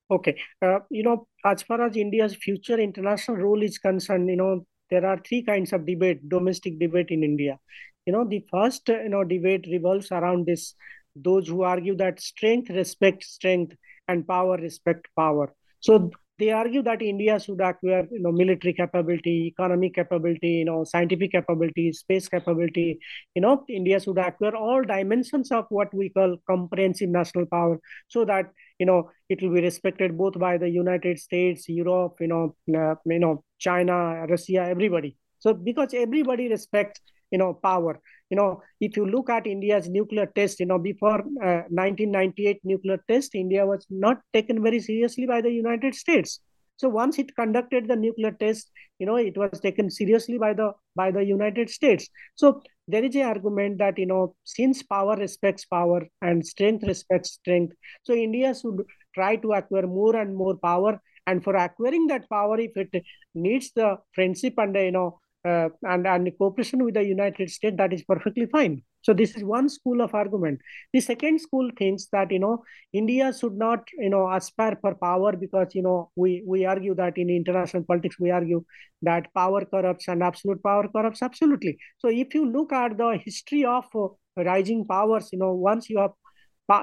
Okay. 0.10 0.38
Uh, 0.62 0.80
you 0.90 1.04
know, 1.04 1.28
as 1.46 1.64
far 1.64 1.82
as 1.82 1.98
India's 1.98 2.36
future 2.36 2.80
international 2.80 3.38
role 3.38 3.62
is 3.62 3.78
concerned, 3.78 4.30
you 4.30 4.38
know, 4.38 4.66
there 4.90 5.06
are 5.06 5.18
three 5.28 5.44
kinds 5.44 5.74
of 5.74 5.86
debate, 5.86 6.28
domestic 6.30 6.80
debate 6.80 7.10
in 7.10 7.24
India. 7.24 7.60
You 8.06 8.14
know 8.14 8.24
the 8.24 8.46
first 8.50 8.88
you 8.88 9.10
know 9.10 9.26
debate 9.26 9.68
revolves 9.70 10.14
around 10.14 10.46
this 10.46 10.76
those 11.14 11.50
who 11.50 11.64
argue 11.64 11.94
that 11.98 12.22
strength 12.22 12.70
respect 12.70 13.24
strength 13.24 13.76
and 14.08 14.26
power 14.26 14.56
respect 14.56 15.08
power. 15.14 15.54
So 15.82 16.10
they 16.40 16.52
argue 16.52 16.84
that 16.84 17.02
india 17.02 17.40
should 17.40 17.60
acquire 17.60 18.08
you 18.12 18.20
know 18.22 18.32
military 18.32 18.72
capability 18.72 19.48
economic 19.48 19.94
capability 19.96 20.50
you 20.60 20.66
know 20.66 20.84
scientific 20.84 21.32
capability 21.32 21.92
space 21.92 22.30
capability. 22.30 23.00
You 23.36 23.42
know 23.42 23.66
india 23.68 24.00
should 24.00 24.20
acquire 24.20 24.56
all 24.56 24.84
dimensions 24.84 25.52
of 25.52 25.66
what 25.70 25.94
we 25.94 26.10
call 26.10 26.38
comprehensive 26.48 27.10
national 27.10 27.48
power 27.48 27.80
so 28.08 28.24
that 28.26 28.52
you 28.80 28.86
know 28.86 29.10
it 29.30 29.42
will 29.42 29.54
be 29.54 29.62
respected 29.62 30.18
both 30.18 30.38
by 30.40 30.58
the 30.58 30.70
united 30.70 31.20
states 31.20 31.68
europe 31.68 32.16
you 32.20 32.28
know 32.28 32.56
uh, 32.76 32.96
you 33.06 33.20
know 33.20 33.44
china 33.60 34.26
russia 34.30 34.64
everybody. 34.70 35.18
So 35.40 35.54
because 35.54 35.94
everybody 35.94 36.48
respects 36.50 37.00
you 37.32 37.38
know 37.38 37.54
power. 37.54 38.00
You 38.30 38.38
know 38.38 38.62
if 38.82 38.98
you 38.98 39.06
look 39.06 39.30
at 39.30 39.48
india's 39.48 39.88
nuclear 39.88 40.26
test 40.26 40.60
you 40.60 40.66
know 40.66 40.78
before 40.78 41.20
uh, 41.20 41.64
1998 41.70 42.60
nuclear 42.64 43.00
test 43.10 43.36
india 43.36 43.66
was 43.66 43.86
not 43.90 44.18
taken 44.34 44.62
very 44.62 44.82
seriously 44.82 45.26
by 45.26 45.40
the 45.40 45.50
united 45.50 45.96
states 45.96 46.42
So 46.78 46.90
once 46.90 47.20
it 47.20 47.36
conducted 47.36 47.88
the 47.88 47.96
nuclear 47.96 48.32
test, 48.32 48.72
you 49.00 49.06
know, 49.06 49.16
it 49.18 49.38
was 49.38 49.60
taken 49.60 49.90
seriously 49.90 50.38
by 50.38 50.54
the 50.54 50.74
by 50.96 51.12
the 51.12 51.24
United 51.24 51.70
States. 51.70 52.08
So 52.36 52.62
there 52.88 53.04
is 53.04 53.16
an 53.16 53.24
argument 53.24 53.78
that 53.80 53.98
you 53.98 54.06
know, 54.06 54.36
since 54.44 54.84
power 54.84 55.16
respects 55.16 55.66
power 55.66 56.08
and 56.22 56.46
strength 56.46 56.84
respects 56.88 57.32
strength, 57.32 57.74
so 58.04 58.14
India 58.14 58.54
should 58.56 58.84
try 59.14 59.36
to 59.38 59.54
acquire 59.54 59.88
more 59.88 60.16
and 60.16 60.36
more 60.36 60.56
power. 60.58 61.02
And 61.26 61.44
for 61.44 61.56
acquiring 61.56 62.08
that 62.08 62.30
power, 62.30 62.60
if 62.60 62.78
it 62.78 63.04
needs 63.36 63.72
the 63.76 63.98
friendship 64.14 64.54
and 64.58 64.76
you 64.76 64.92
know 64.92 65.20
uh, 65.48 65.70
and 65.84 66.08
and 66.08 66.32
cooperation 66.38 66.84
with 66.84 66.96
the 66.96 67.04
United 67.04 67.50
States, 67.50 67.78
that 67.78 67.94
is 67.94 68.04
perfectly 68.04 68.46
fine. 68.46 68.82
So 69.02 69.14
this 69.14 69.36
is 69.38 69.44
one 69.44 69.70
school 69.70 70.02
of 70.02 70.14
argument. 70.14 70.60
The 70.94 71.00
second 71.00 71.40
school 71.42 71.70
thinks 71.78 72.08
that 72.12 72.32
you 72.32 72.40
know 72.40 72.64
India 72.94 73.32
should 73.40 73.58
not 73.64 73.88
you 73.98 74.10
know 74.10 74.24
aspire 74.32 74.78
for 74.82 74.96
power 74.96 75.32
because 75.46 75.76
you 75.76 75.84
know 75.84 76.12
we 76.16 76.44
we 76.46 76.66
argue 76.66 76.96
that 76.96 77.18
in 77.18 77.30
international 77.30 77.84
politics 77.84 78.20
we 78.20 78.32
argue 78.32 78.64
that 79.02 79.34
power 79.34 79.64
corrupts 79.66 80.08
and 80.08 80.24
absolute 80.24 80.62
power 80.64 80.88
corrupts 80.90 81.22
absolutely. 81.22 81.78
So 82.00 82.10
if 82.10 82.34
you 82.34 82.46
look 82.52 82.74
at 82.74 82.98
the 82.98 83.18
history 83.24 83.64
of 83.66 83.86
uh, 83.96 84.08
rising 84.52 84.86
powers, 84.86 85.30
you 85.32 85.40
know 85.40 85.54
once 85.54 85.90
you 85.90 86.00
have 86.00 86.12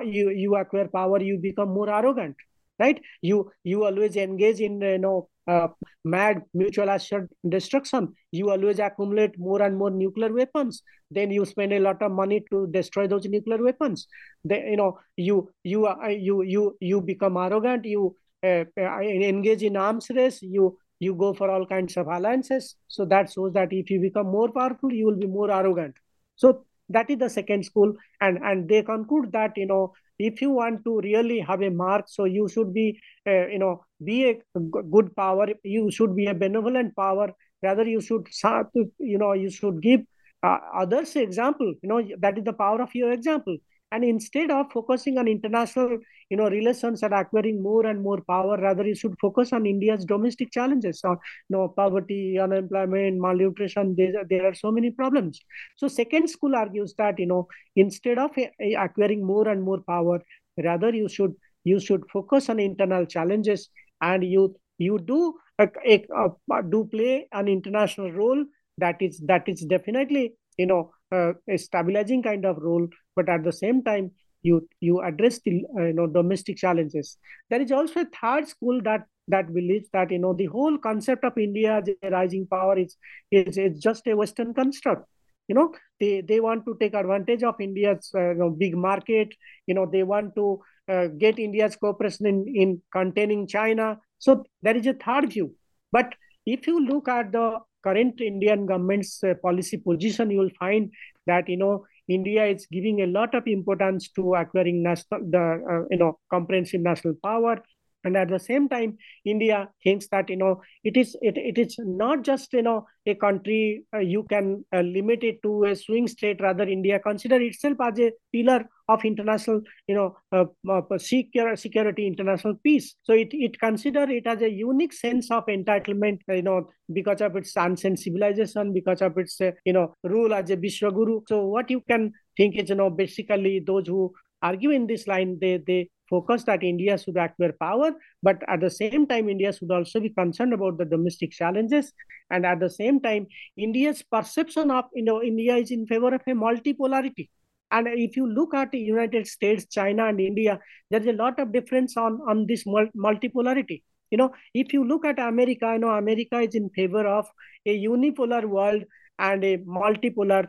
you 0.05 0.31
you 0.31 0.57
acquire 0.57 0.89
power, 0.89 1.23
you 1.23 1.39
become 1.39 1.69
more 1.71 1.91
arrogant 1.91 2.37
right? 2.79 3.01
You 3.23 3.51
you 3.63 3.85
always 3.85 4.17
engage 4.17 4.61
in 4.61 4.81
you 4.81 4.99
know 4.99 5.29
uh, 5.47 5.69
mad 6.05 6.43
mutual 6.55 6.89
assured 6.89 7.29
destruction. 7.49 8.15
You 8.33 8.51
always 8.51 8.79
accumulate 8.79 9.39
more 9.39 9.63
and 9.63 9.77
more 9.77 9.91
nuclear 9.91 10.33
weapons. 10.33 10.83
Then 11.11 11.31
you 11.31 11.45
spend 11.45 11.73
a 11.73 11.81
lot 11.81 12.03
of 12.03 12.13
money 12.13 12.45
to 12.51 12.67
destroy 12.71 13.07
those 13.07 13.25
nuclear 13.27 13.63
weapons. 13.63 14.07
Then 14.45 14.67
you 14.69 14.77
know 14.77 14.99
you 15.17 15.51
you 15.63 15.87
uh, 15.87 16.09
you 16.09 16.43
you 16.43 16.77
you 16.81 17.01
become 17.01 17.37
arrogant. 17.37 17.85
You 17.85 18.17
uh, 18.43 18.65
uh, 18.79 19.01
engage 19.01 19.63
in 19.63 19.77
arms 19.77 20.11
race. 20.11 20.43
You 20.43 20.79
you 21.01 21.15
go 21.15 21.35
for 21.35 21.51
all 21.51 21.67
kinds 21.67 21.97
of 21.97 22.07
alliances. 22.07 22.77
So 22.89 23.05
that 23.07 23.31
shows 23.33 23.53
that 23.55 23.73
if 23.73 23.91
you 23.91 24.01
become 24.01 24.27
more 24.27 24.51
powerful 24.51 24.93
you 24.93 25.07
will 25.07 25.17
be 25.17 25.27
more 25.27 25.51
arrogant. 25.51 25.95
So 26.37 26.65
that 26.89 27.11
is 27.11 27.19
the 27.19 27.31
second 27.31 27.65
school. 27.65 27.95
And 28.21 28.39
and 28.43 28.69
they 28.69 28.83
conclude 28.83 29.33
that 29.33 29.57
you 29.57 29.67
know 29.67 29.93
if 30.19 30.41
you 30.41 30.51
want 30.51 30.85
to 30.85 31.01
really 31.01 31.41
have 31.41 31.63
a 31.63 31.71
mark 31.71 32.07
so 32.09 32.25
you 32.25 32.49
should 32.49 32.73
be 32.73 33.01
uh, 33.27 33.47
you 33.49 33.59
know 33.59 33.85
be 34.03 34.31
a 34.31 34.61
good 34.91 35.15
power. 35.17 35.47
You 35.63 35.91
should 35.91 36.15
be 36.15 36.27
a 36.27 36.35
benevolent 36.35 36.95
power. 36.97 37.33
Rather 37.63 37.85
you 37.85 38.01
should 38.01 38.29
start. 38.29 38.69
you 38.75 39.19
know 39.19 39.33
you 39.33 39.51
should 39.51 39.81
give 39.81 40.01
uh, 40.43 40.59
others 40.75 41.17
example. 41.17 41.75
You 41.83 41.89
know 41.89 42.03
that 42.19 42.39
is 42.39 42.45
the 42.45 42.53
power 42.53 42.83
of 42.83 42.95
your 42.95 43.13
example 43.13 43.57
and 43.95 44.05
instead 44.05 44.51
of 44.51 44.71
focusing 44.73 45.19
on 45.19 45.29
international 45.29 45.99
you 46.31 46.37
know 46.37 46.49
relations 46.55 47.03
and 47.03 47.15
acquiring 47.15 47.63
more 47.63 47.87
and 47.87 48.03
more 48.03 48.21
power 48.29 48.57
rather 48.61 48.87
you 48.91 48.95
should 49.03 49.15
focus 49.21 49.53
on 49.53 49.67
india's 49.67 50.05
domestic 50.05 50.51
challenges. 50.51 51.01
You 51.05 51.17
know 51.51 51.69
poverty 51.69 52.39
unemployment 52.39 53.21
malnutrition 53.21 53.95
there, 53.97 54.25
there 54.29 54.47
are 54.47 54.55
so 54.55 54.73
many 54.73 54.91
problems. 54.91 55.41
So 55.77 55.89
second 55.89 56.29
school 56.29 56.57
argues 56.57 56.95
that 56.99 57.19
you 57.19 57.27
know 57.27 57.47
instead 57.77 58.19
of 58.19 58.31
eh, 58.37 58.49
eh, 58.61 58.75
acquiring 58.79 59.25
more 59.25 59.49
and 59.49 59.63
more 59.63 59.81
power 59.81 60.21
rather 60.63 60.95
you 60.95 61.09
should 61.09 61.35
you 61.65 61.81
should 61.81 62.03
focus 62.13 62.49
on 62.49 62.61
internal 62.61 63.07
challenges 63.07 63.69
and 64.01 64.25
you 64.25 64.57
you 64.79 64.99
do 64.99 65.35
a, 65.59 65.69
a, 65.87 66.05
a, 66.21 66.63
do 66.63 66.85
play 66.91 67.29
an 67.33 67.49
international 67.49 68.11
role 68.13 68.45
that 68.79 69.01
is 69.01 69.21
that 69.27 69.49
is 69.49 69.65
definitely 69.77 70.33
you 70.59 70.67
know 70.67 70.91
uh, 71.13 71.33
a 71.49 71.57
stabilizing 71.57 72.23
kind 72.23 72.45
of 72.45 72.57
role 72.59 72.89
but 73.17 73.29
at 73.29 73.45
the 73.45 73.53
same 73.53 73.83
time 73.83 74.11
you 74.43 74.69
you 74.81 75.01
address 75.01 75.41
the 75.45 75.65
uh, 75.79 75.87
you 75.87 75.95
know 75.95 76.07
domestic 76.07 76.57
challenges. 76.59 77.17
There 77.51 77.61
is 77.61 77.73
also 77.73 78.01
a 78.03 78.11
third 78.21 78.49
school 78.49 78.81
that 78.83 79.07
that 79.29 79.53
believes 79.55 79.89
that 79.93 80.11
you 80.11 80.19
know 80.19 80.35
the 80.35 80.47
whole 80.47 80.77
concept 80.79 81.25
of 81.25 81.39
india 81.39 81.79
as 81.79 81.89
a 82.03 82.11
rising 82.11 82.47
power 82.47 82.79
is 82.79 82.97
is, 83.31 83.59
is 83.59 83.81
just 83.81 84.07
a 84.07 84.15
western 84.15 84.55
construct. 84.55 85.09
You 85.49 85.55
know 85.55 85.73
they 86.01 86.21
they 86.21 86.41
want 86.41 86.65
to 86.67 86.77
take 86.81 86.95
advantage 86.95 87.43
of 87.43 87.61
india's 87.61 88.11
uh, 88.15 88.31
you 88.31 88.39
know, 88.39 88.51
big 88.51 88.77
market. 88.77 89.35
You 89.67 89.75
know 89.75 89.87
they 89.91 90.03
want 90.03 90.35
to 90.37 90.61
uh, 90.89 91.07
get 91.07 91.39
india's 91.39 91.77
cooperation 91.77 92.27
in 92.27 92.47
in 92.49 92.83
containing 92.93 93.47
china. 93.47 93.99
So 94.19 94.45
there 94.63 94.77
is 94.77 94.87
a 94.87 94.95
third 94.95 95.33
view. 95.33 95.55
But 95.93 96.15
if 96.47 96.67
you 96.67 96.85
look 96.85 97.09
at 97.09 97.33
the 97.33 97.59
current 97.85 98.21
indian 98.21 98.67
government's 98.67 99.23
uh, 99.23 99.35
policy 99.43 99.77
position 99.77 100.31
you 100.31 100.39
will 100.39 100.55
find 100.59 100.91
that 101.27 101.49
you 101.49 101.57
know 101.63 101.85
India 102.09 102.47
is 102.47 102.67
giving 102.71 103.01
a 103.03 103.07
lot 103.07 103.35
of 103.35 103.47
importance 103.47 104.09
to 104.13 104.35
acquiring 104.35 104.83
national, 104.83 105.21
the 105.31 105.65
uh, 105.71 105.87
you 105.91 105.99
know 105.99 106.19
comprehensive 106.31 106.81
national 106.81 107.15
power, 107.23 107.63
and 108.05 108.17
at 108.17 108.29
the 108.29 108.39
same 108.39 108.69
time, 108.69 108.97
India 109.25 109.69
thinks 109.83 110.09
that 110.09 110.29
you 110.31 110.37
know 110.37 110.61
it 110.83 110.97
is 110.97 111.17
it, 111.23 111.37
it 111.37 111.59
is 111.59 111.77
not 111.79 112.23
just 112.23 112.53
you 112.53 112.63
know 112.63 112.87
a 113.07 113.15
country 113.15 113.85
uh, 113.95 113.99
you 113.99 114.23
can 114.25 114.65
uh, 114.75 114.81
limit 114.81 115.25
it 115.25 115.43
to 115.43 115.65
a 115.65 115.75
swing 115.77 116.09
state. 116.09 116.41
Rather, 116.41 116.65
India 116.65 116.99
consider 116.99 117.41
itself 117.41 117.77
as 117.81 117.99
a 117.99 118.13
pillar 118.33 118.67
of 118.89 119.05
international, 119.05 119.63
you 119.87 119.95
know, 119.95 120.17
uh, 120.33 120.45
uh, 120.71 120.99
secure, 120.99 121.57
security, 121.57 122.07
international 122.07 122.55
peace. 122.63 122.95
So 123.03 123.15
it, 123.15 123.29
it 123.33 123.59
consider 123.59 124.03
it 124.03 124.27
as 124.27 124.43
a 124.43 124.51
unique 124.51 124.93
sense 124.93 125.31
of 125.31 125.47
entitlement, 125.47 126.21
you 126.29 126.43
know, 126.43 126.69
because 126.93 127.21
of 127.23 127.35
its 127.37 127.57
ancient 127.57 127.99
civilization, 127.99 128.73
because 128.73 129.01
of 129.01 129.17
its, 129.17 129.41
uh, 129.41 129.53
you 129.65 129.73
know, 129.73 129.95
rule 130.03 130.35
as 130.35 130.51
a 130.51 130.57
Vishwaguru. 130.57 131.23
So 131.29 131.47
what 131.47 131.71
you 131.71 131.81
can 131.89 132.13
think 132.37 132.57
is, 132.57 132.69
you 132.69 132.75
know, 132.75 132.91
basically 132.91 133.63
those 133.67 133.87
who 133.87 134.13
argue 134.45 134.71
in 134.71 134.87
this 134.87 135.07
line, 135.07 135.39
they, 135.41 135.57
they 135.67 135.91
focus 136.09 136.45
that 136.45 136.63
India 136.63 136.97
should 136.99 137.17
acquire 137.17 137.55
power, 137.59 137.93
but 138.23 138.43
at 138.49 138.61
the 138.61 138.71
same 138.71 139.07
time, 139.07 139.29
India 139.29 139.53
should 139.53 139.71
also 139.71 140.01
be 140.01 140.11
concerned 140.11 140.53
about 140.53 140.79
the 140.79 140.85
domestic 140.85 141.33
challenges. 141.33 141.93
And 142.31 142.47
at 142.47 142.61
the 142.61 142.71
same 142.71 143.01
time, 143.01 143.27
India's 143.57 144.03
perception 144.03 144.71
of 144.71 144.85
you 144.95 145.05
know 145.05 145.23
India 145.23 145.57
is 145.57 145.71
in 145.71 145.87
favor 145.87 146.15
of 146.15 146.21
a 146.27 146.33
multipolarity. 146.33 147.29
And 147.71 147.89
if 147.89 148.17
you 148.17 148.27
look 148.33 148.55
at 148.55 148.71
the 148.71 148.79
United 148.79 149.27
States, 149.27 149.67
China, 149.69 150.07
and 150.07 150.21
India, 150.21 150.61
there's 150.91 151.07
a 151.07 151.13
lot 151.13 151.41
of 151.41 151.53
difference 151.53 151.97
on, 151.97 152.21
on 152.29 152.47
this 152.47 152.65
multipolarity. 152.65 153.83
You 154.11 154.19
know, 154.19 154.33
if 154.53 154.73
you 154.73 154.85
look 154.87 155.05
at 155.05 155.19
America, 155.19 155.73
you 155.73 155.81
know, 155.81 155.91
America 155.91 156.39
is 156.39 156.55
in 156.55 156.69
favor 156.71 157.07
of 157.07 157.27
a 157.67 157.77
unipolar 157.85 158.45
world 158.45 158.85
and 159.19 159.45
a 159.45 159.59
multipolar 159.59 160.47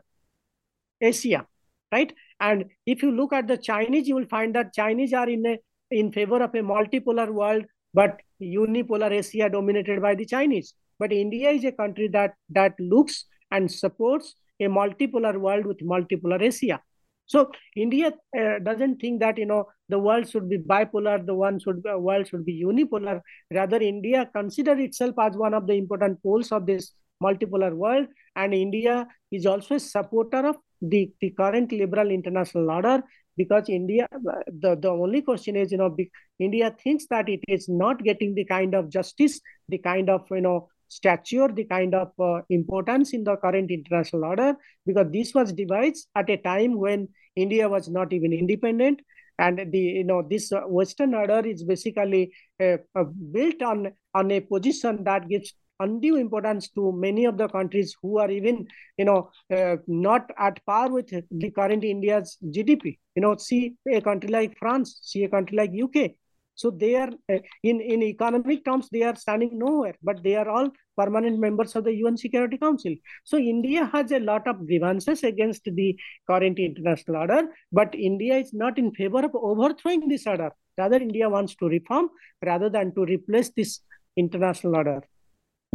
Asia, 1.02 1.48
right? 1.92 2.14
And 2.40 2.66
if 2.86 3.02
you 3.02 3.12
look 3.12 3.34
at 3.34 3.48
the 3.48 3.58
Chinese, 3.58 4.08
you 4.08 4.16
will 4.16 4.28
find 4.28 4.54
that 4.56 4.74
Chinese 4.74 5.14
are 5.14 5.30
in 5.30 5.46
a, 5.46 5.58
in 5.92 6.12
favor 6.12 6.42
of 6.44 6.54
a 6.54 6.60
multipolar 6.60 7.32
world, 7.32 7.66
but 7.94 8.20
unipolar 8.42 9.12
Asia 9.12 9.50
dominated 9.50 10.02
by 10.02 10.16
the 10.16 10.26
Chinese. 10.26 10.74
But 11.00 11.12
India 11.12 11.50
is 11.52 11.64
a 11.64 11.72
country 11.72 12.08
that 12.10 12.34
that 12.50 12.74
looks 12.80 13.26
and 13.52 13.72
supports 13.72 14.36
a 14.60 14.66
multipolar 14.66 15.38
world 15.40 15.66
with 15.66 15.80
multipolar 15.80 16.42
Asia. 16.42 16.82
So 17.28 17.50
India 17.76 18.14
uh, 18.40 18.60
doesn't 18.64 19.00
think 19.02 19.20
that 19.22 19.38
you 19.38 19.46
know 19.46 19.66
the 19.90 19.98
world 19.98 20.30
should 20.30 20.50
be 20.50 20.58
bipolar, 20.58 21.26
the 21.26 21.34
one 21.34 21.60
should 21.60 21.82
be, 21.82 21.90
world 21.92 22.28
should 22.28 22.46
be 22.46 22.64
unipolar. 22.64 23.22
Rather, 23.54 23.78
India 23.78 24.30
consider 24.34 24.78
itself 24.78 25.16
as 25.20 25.36
one 25.36 25.54
of 25.54 25.68
the 25.68 25.74
important 25.74 26.22
poles 26.22 26.52
of 26.52 26.66
this 26.66 26.92
multipolar 27.24 27.74
world, 27.74 28.08
and 28.36 28.54
India 28.54 29.08
is 29.32 29.46
also 29.46 29.76
a 29.76 29.80
supporter 29.80 30.46
of 30.48 30.58
the, 30.90 31.12
the 31.22 31.32
current 31.32 31.72
liberal 31.72 32.12
international 32.12 32.70
order 32.70 33.04
because 33.38 33.68
India, 33.68 34.08
the, 34.12 34.78
the 34.82 34.90
only 34.90 35.22
question 35.22 35.56
is, 35.56 35.72
you 35.72 35.78
know, 35.78 35.96
India 36.40 36.74
thinks 36.82 37.06
that 37.10 37.28
it 37.28 37.42
is 37.48 37.68
not 37.68 38.04
getting 38.04 38.34
the 38.34 38.46
kind 38.46 38.74
of 38.74 38.90
justice, 38.90 39.42
the 39.68 39.78
kind 39.78 40.10
of, 40.10 40.26
you 40.32 40.42
know, 40.42 40.70
stature 40.88 41.48
the 41.48 41.66
kind 41.66 41.94
of 41.96 42.12
uh, 42.20 42.42
importance 42.50 43.14
in 43.14 43.24
the 43.24 43.36
current 43.38 43.72
international 43.72 44.24
order 44.24 44.56
because 44.86 45.08
this 45.12 45.34
was 45.34 45.52
devised 45.52 46.08
at 46.16 46.30
a 46.30 46.38
time 46.38 46.78
when 46.78 47.08
India 47.36 47.68
was 47.68 47.90
not 47.90 48.14
even 48.14 48.32
independent. 48.34 49.02
And 49.38 49.70
the 49.72 49.80
you 49.80 50.04
know 50.06 50.22
this 50.22 50.54
uh, 50.54 50.62
western 50.62 51.14
order 51.14 51.46
is 51.46 51.64
basically 51.64 52.32
uh, 52.62 52.78
uh, 52.96 53.04
built 53.32 53.62
on 53.62 53.92
on 54.14 54.32
a 54.32 54.40
position 54.40 55.04
that 55.04 55.28
gives 55.28 55.54
undue 55.80 56.16
importance 56.16 56.70
to 56.70 56.92
many 56.92 57.26
of 57.26 57.38
the 57.38 57.48
countries 57.48 57.96
who 58.02 58.18
are 58.18 58.32
even 58.32 58.68
you 58.98 59.06
know 59.06 59.30
uh, 59.56 59.76
not 59.88 60.30
at 60.38 60.64
par 60.66 60.92
with 60.92 61.10
the 61.32 61.52
current 61.52 61.84
india's 61.84 62.38
gdp 62.56 62.98
you 63.16 63.22
know 63.22 63.36
see 63.36 63.76
a 63.92 64.02
country 64.02 64.30
like 64.30 64.58
france 64.58 65.00
see 65.02 65.24
a 65.24 65.30
country 65.30 65.58
like 65.58 65.72
uk 65.84 66.12
so 66.56 66.72
they 66.72 66.96
are 66.96 67.10
uh, 67.32 67.40
in 67.64 67.82
in 67.82 68.02
economic 68.02 68.64
terms 68.66 68.88
they 68.90 69.04
are 69.04 69.16
standing 69.16 69.60
nowhere, 69.60 69.96
but 70.02 70.24
they 70.24 70.36
are 70.36 70.48
all 70.50 70.70
permanent 70.98 71.38
members 71.38 71.76
of 71.76 71.84
the 71.84 71.94
UN 71.94 72.18
Security 72.18 72.58
Council. 72.58 72.96
So 73.26 73.38
India 73.38 73.86
has 73.94 74.12
a 74.12 74.20
lot 74.20 74.48
of 74.48 74.66
grievances 74.66 75.24
against 75.24 75.66
the 75.66 75.98
current 76.30 76.58
international 76.58 77.18
order, 77.18 77.50
but 77.74 77.94
India 77.94 78.38
is 78.38 78.54
not 78.54 78.80
in 78.80 78.94
favor 78.94 79.26
of 79.26 79.36
overthrowing 79.36 80.08
this 80.08 80.26
order. 80.26 80.52
Rather, 80.78 80.98
India 80.98 81.30
wants 81.30 81.56
to 81.56 81.68
reform 81.68 82.10
rather 82.46 82.70
than 82.70 82.96
to 82.96 83.06
replace 83.06 83.50
this 83.50 83.82
international 84.16 84.78
order. 84.78 85.02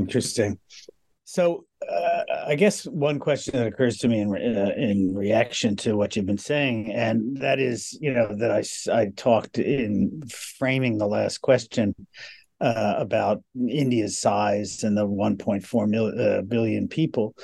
Interesting. 0.00 0.58
So 1.24 1.66
uh, 1.88 2.22
I 2.46 2.54
guess 2.54 2.84
one 2.86 3.18
question 3.18 3.56
that 3.56 3.66
occurs 3.66 3.98
to 3.98 4.08
me 4.08 4.20
in 4.20 4.34
uh, 4.34 4.72
in 4.76 5.14
reaction 5.14 5.76
to 5.76 5.94
what 5.96 6.16
you've 6.16 6.26
been 6.26 6.38
saying, 6.38 6.90
and 6.92 7.36
that 7.36 7.60
is, 7.60 7.96
you 8.00 8.12
know, 8.12 8.34
that 8.34 8.50
I 8.50 8.62
I 8.92 9.12
talked 9.16 9.58
in 9.58 10.22
framing 10.58 10.98
the 10.98 11.06
last 11.06 11.38
question 11.38 11.94
uh, 12.60 12.94
about 12.98 13.42
India's 13.56 14.18
size 14.18 14.82
and 14.82 14.96
the 14.96 15.06
1.4 15.06 15.88
mil, 15.88 16.06
uh, 16.18 16.42
billion 16.42 16.88
people. 16.88 17.34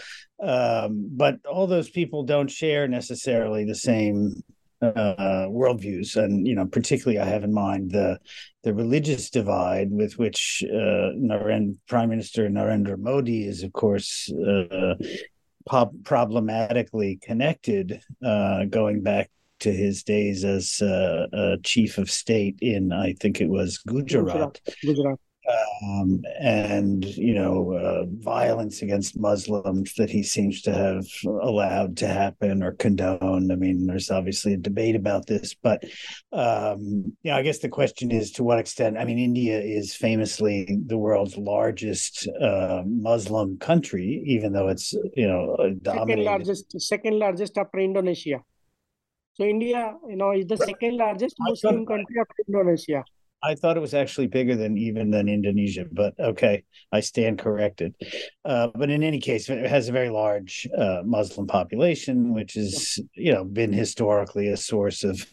Um, 0.42 1.08
but 1.12 1.36
all 1.46 1.66
those 1.66 1.88
people 1.88 2.24
don't 2.24 2.50
share 2.50 2.88
necessarily 2.88 3.64
the 3.64 3.74
same 3.74 4.42
uh, 4.82 5.46
worldviews, 5.48 6.16
and 6.16 6.46
you 6.46 6.54
know, 6.54 6.66
particularly 6.66 7.18
I 7.18 7.24
have 7.24 7.44
in 7.44 7.52
mind 7.52 7.92
the 7.92 8.18
the 8.62 8.74
religious 8.74 9.30
divide 9.30 9.90
with 9.90 10.18
which 10.18 10.62
uh, 10.66 11.12
Narendra, 11.16 11.76
Prime 11.88 12.08
Minister 12.08 12.48
Narendra 12.48 12.98
Modi 12.98 13.46
is, 13.46 13.62
of 13.62 13.72
course, 13.72 14.30
uh, 14.32 14.94
problematically 16.04 17.18
connected, 17.22 18.00
uh, 18.24 18.64
going 18.64 19.02
back 19.02 19.30
to 19.60 19.72
his 19.72 20.02
days 20.02 20.44
as 20.44 20.82
uh, 20.82 21.56
chief 21.62 21.98
of 21.98 22.10
state 22.10 22.58
in, 22.60 22.92
I 22.92 23.14
think 23.14 23.40
it 23.40 23.48
was 23.48 23.78
Gujarat. 23.78 24.60
Gujarat 24.82 25.18
um, 25.82 26.22
and 26.40 27.04
you 27.04 27.34
know 27.34 27.72
uh, 27.72 28.04
violence 28.18 28.82
against 28.82 29.18
Muslims 29.18 29.94
that 29.94 30.10
he 30.10 30.22
seems 30.22 30.62
to 30.62 30.72
have 30.72 31.06
allowed 31.24 31.96
to 31.98 32.08
happen 32.08 32.62
or 32.62 32.72
condoned. 32.72 33.52
I 33.52 33.56
mean, 33.56 33.86
there's 33.86 34.10
obviously 34.10 34.54
a 34.54 34.58
debate 34.58 34.96
about 34.96 35.26
this, 35.26 35.54
but 35.54 35.84
um, 36.32 37.16
yeah, 37.22 37.36
I 37.36 37.42
guess 37.42 37.58
the 37.58 37.68
question 37.68 38.10
is 38.10 38.32
to 38.32 38.44
what 38.44 38.58
extent. 38.58 38.98
I 38.98 39.04
mean, 39.04 39.18
India 39.18 39.60
is 39.60 39.94
famously 39.94 40.78
the 40.86 40.98
world's 40.98 41.36
largest 41.36 42.28
uh, 42.40 42.82
Muslim 42.86 43.58
country, 43.58 44.22
even 44.26 44.52
though 44.52 44.68
it's 44.68 44.92
you 45.14 45.28
know 45.28 45.56
dominated. 45.82 46.08
second 46.08 46.24
largest, 46.24 46.80
second 46.80 47.18
largest 47.18 47.58
after 47.58 47.78
Indonesia. 47.78 48.42
So 49.34 49.44
India, 49.44 49.94
you 50.08 50.16
know, 50.16 50.32
is 50.32 50.46
the 50.46 50.56
second 50.56 50.96
largest 50.96 51.36
Muslim 51.38 51.84
country 51.84 52.16
after 52.18 52.42
Indonesia. 52.48 53.04
I 53.46 53.54
thought 53.54 53.76
it 53.76 53.80
was 53.80 53.94
actually 53.94 54.26
bigger 54.26 54.56
than 54.56 54.76
even 54.76 55.10
than 55.10 55.28
Indonesia, 55.28 55.86
but 55.90 56.18
okay, 56.18 56.64
I 56.90 56.98
stand 56.98 57.38
corrected. 57.38 57.94
Uh, 58.44 58.68
but 58.74 58.90
in 58.90 59.04
any 59.04 59.20
case, 59.20 59.48
it 59.48 59.66
has 59.66 59.88
a 59.88 59.92
very 59.92 60.10
large 60.10 60.66
uh, 60.76 61.02
Muslim 61.04 61.46
population, 61.46 62.34
which 62.34 62.54
has 62.54 62.98
you 63.14 63.32
know 63.32 63.44
been 63.44 63.72
historically 63.72 64.48
a 64.48 64.56
source 64.56 65.04
of 65.04 65.24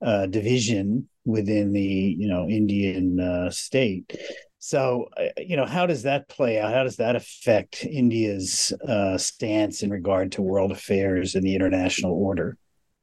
uh, 0.00 0.26
division 0.26 1.08
within 1.26 1.72
the 1.72 2.16
you 2.18 2.28
know 2.28 2.48
Indian 2.48 3.20
uh, 3.20 3.50
state. 3.50 4.16
So 4.58 5.10
uh, 5.18 5.28
you 5.36 5.56
know, 5.56 5.66
how 5.66 5.84
does 5.84 6.02
that 6.04 6.28
play 6.28 6.58
out? 6.60 6.72
How 6.72 6.84
does 6.84 6.96
that 6.96 7.14
affect 7.14 7.84
India's 7.84 8.72
uh, 8.88 9.18
stance 9.18 9.82
in 9.82 9.90
regard 9.90 10.32
to 10.32 10.42
world 10.42 10.72
affairs 10.72 11.34
and 11.34 11.44
the 11.44 11.54
international 11.54 12.12
order? 12.12 12.56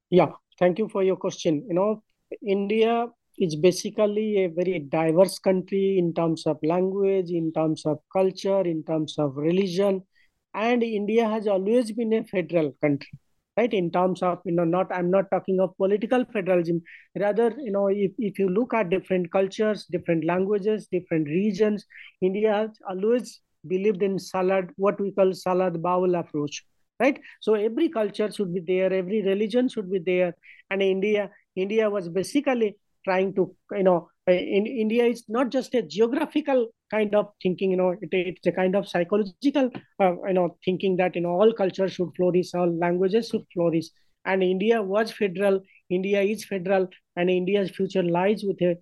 Yeah, 0.10 0.32
thank 0.58 0.80
you 0.80 0.89
for 0.89 1.04
your 1.04 1.15
question. 1.15 1.63
You 1.67 1.76
know, 1.76 2.04
India 2.41 3.08
is 3.38 3.56
basically 3.56 4.43
a 4.43 4.47
very 4.47 4.80
diverse 4.80 5.39
country 5.39 5.97
in 5.97 6.13
terms 6.13 6.45
of 6.47 6.58
language, 6.63 7.30
in 7.30 7.52
terms 7.54 7.86
of 7.86 8.00
culture, 8.12 8.62
in 8.62 8.84
terms 8.84 9.15
of 9.17 9.36
religion. 9.38 10.04
And 10.54 10.82
India 10.82 11.28
has 11.30 11.47
always 11.47 11.91
been 11.91 12.13
a 12.13 12.23
federal 12.23 12.71
country, 12.82 13.10
right? 13.56 13.71
In 13.71 13.91
terms 13.91 14.23
of, 14.23 14.39
you 14.45 14.54
know, 14.54 14.63
not, 14.63 14.91
I'm 14.91 15.12
not 15.12 15.30
talking 15.32 15.60
of 15.60 15.78
political 15.78 16.26
federalism. 16.34 16.82
Rather, 17.19 17.54
you 17.60 17.71
know, 17.71 17.88
if, 17.88 18.12
if 18.17 18.39
you 18.39 18.50
look 18.50 18.73
at 18.73 18.89
different 18.89 19.32
cultures, 19.32 19.86
different 19.91 20.26
languages, 20.26 20.88
different 20.91 21.28
regions, 21.28 21.86
India 22.21 22.54
has 22.54 22.69
always 22.89 23.41
believed 23.67 24.02
in 24.02 24.17
salad, 24.17 24.69
what 24.78 25.00
we 25.00 25.12
call 25.12 25.34
salad 25.34 25.82
bowl 25.82 26.15
approach, 26.15 26.63
right? 27.00 27.19
So 27.41 27.54
every 27.54 27.89
culture 27.89 28.32
should 28.32 28.54
be 28.54 28.62
there, 28.62 28.91
every 28.91 29.21
religion 29.21 29.69
should 29.69 29.91
be 29.91 30.00
there. 30.00 30.36
And 30.71 30.82
India, 30.82 31.30
India 31.56 31.89
was 31.89 32.10
basically 32.10 32.78
trying 33.08 33.34
to 33.39 33.43
you 33.80 33.84
know 33.84 34.00
in 34.28 34.65
india 34.86 35.06
it's 35.06 35.24
not 35.38 35.50
just 35.56 35.74
a 35.80 35.82
geographical 35.82 36.67
kind 36.91 37.15
of 37.15 37.28
thinking 37.43 37.72
you 37.72 37.78
know 37.78 37.91
it, 38.02 38.10
it's 38.12 38.48
a 38.48 38.52
kind 38.52 38.76
of 38.76 38.88
psychological 38.88 39.70
uh, 40.02 40.13
you 40.28 40.34
know 40.34 40.48
thinking 40.65 40.98
that 40.98 41.15
you 41.15 41.22
know 41.22 41.36
all 41.41 41.54
cultures 41.54 41.93
should 41.93 42.12
flourish 42.17 42.54
all 42.54 42.72
languages 42.86 43.30
should 43.30 43.46
flourish. 43.54 43.88
And 44.26 44.43
india 44.43 44.82
was 44.82 45.12
federal 45.12 45.62
india 45.89 46.22
is 46.22 46.43
federal 46.46 46.88
and 47.15 47.30
india's 47.30 47.70
future 47.78 48.04
lies 48.04 48.43
with 48.48 48.62
a 48.62 48.76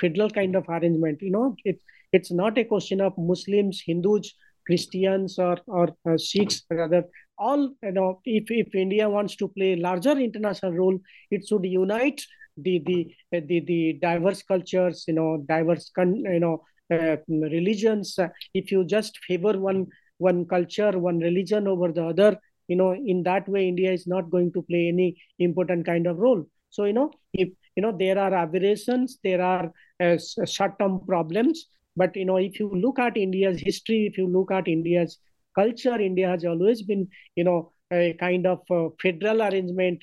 federal 0.00 0.30
kind 0.30 0.56
of 0.56 0.68
arrangement. 0.68 1.22
You 1.22 1.30
know 1.30 1.56
it, 1.64 1.78
it's 2.12 2.32
not 2.32 2.58
a 2.58 2.64
question 2.64 3.00
of 3.00 3.12
muslims 3.18 3.82
hindus 3.86 4.34
christians 4.66 5.38
or 5.38 5.58
or 5.66 5.88
uh, 6.08 6.16
sikhs 6.16 6.64
rather. 6.70 7.04
All 7.38 7.70
you 7.82 7.92
know 7.92 8.20
if 8.24 8.50
if 8.50 8.74
india 8.74 9.08
wants 9.08 9.36
to 9.36 9.48
play 9.48 9.76
larger 9.76 10.18
international 10.18 10.72
role 10.72 10.98
it 11.30 11.46
should 11.48 11.64
unite 11.64 12.20
the 12.62 12.82
the 12.86 13.14
the, 13.32 13.60
the 13.60 13.98
diverse 14.02 14.42
cultures 14.42 15.04
you 15.08 15.14
know 15.14 15.44
diverse 15.48 15.90
con- 15.94 16.24
you 16.24 16.40
know 16.40 16.62
uh, 16.92 17.16
religions. 17.28 18.18
If 18.54 18.72
you 18.72 18.84
just 18.84 19.18
favor 19.26 19.58
one 19.58 19.86
one 20.18 20.44
culture 20.46 20.98
one 20.98 21.18
religion 21.18 21.68
over 21.68 21.92
the 21.92 22.04
other 22.06 22.38
you 22.66 22.76
know 22.76 22.92
in 22.94 23.22
that 23.22 23.48
way 23.48 23.68
india 23.68 23.92
is 23.92 24.06
not 24.06 24.30
going 24.30 24.52
to 24.52 24.62
play 24.62 24.88
any 24.88 25.16
important 25.38 25.86
kind 25.86 26.06
of 26.06 26.18
role. 26.18 26.44
So 26.70 26.84
you 26.84 26.92
know 26.92 27.10
if 27.32 27.48
you 27.76 27.82
know 27.82 27.96
there 27.96 28.18
are 28.18 28.34
aberrations 28.34 29.18
there 29.22 29.42
are 29.42 29.72
uh, 30.00 30.16
short 30.46 30.78
term 30.78 31.00
problems. 31.06 31.66
But 31.96 32.14
you 32.16 32.24
know 32.24 32.36
if 32.36 32.58
you 32.60 32.68
look 32.74 32.98
at 32.98 33.16
india's 33.16 33.60
history 33.60 34.06
if 34.10 34.18
you 34.18 34.26
look 34.28 34.52
at 34.52 34.68
india's 34.68 35.18
culture 35.54 35.98
india 36.00 36.28
has 36.28 36.44
always 36.44 36.82
been 36.82 37.08
you 37.34 37.44
know 37.44 37.72
a 37.92 38.12
kind 38.20 38.46
of 38.46 38.60
uh, 38.70 38.88
federal 39.02 39.42
arrangement 39.42 39.98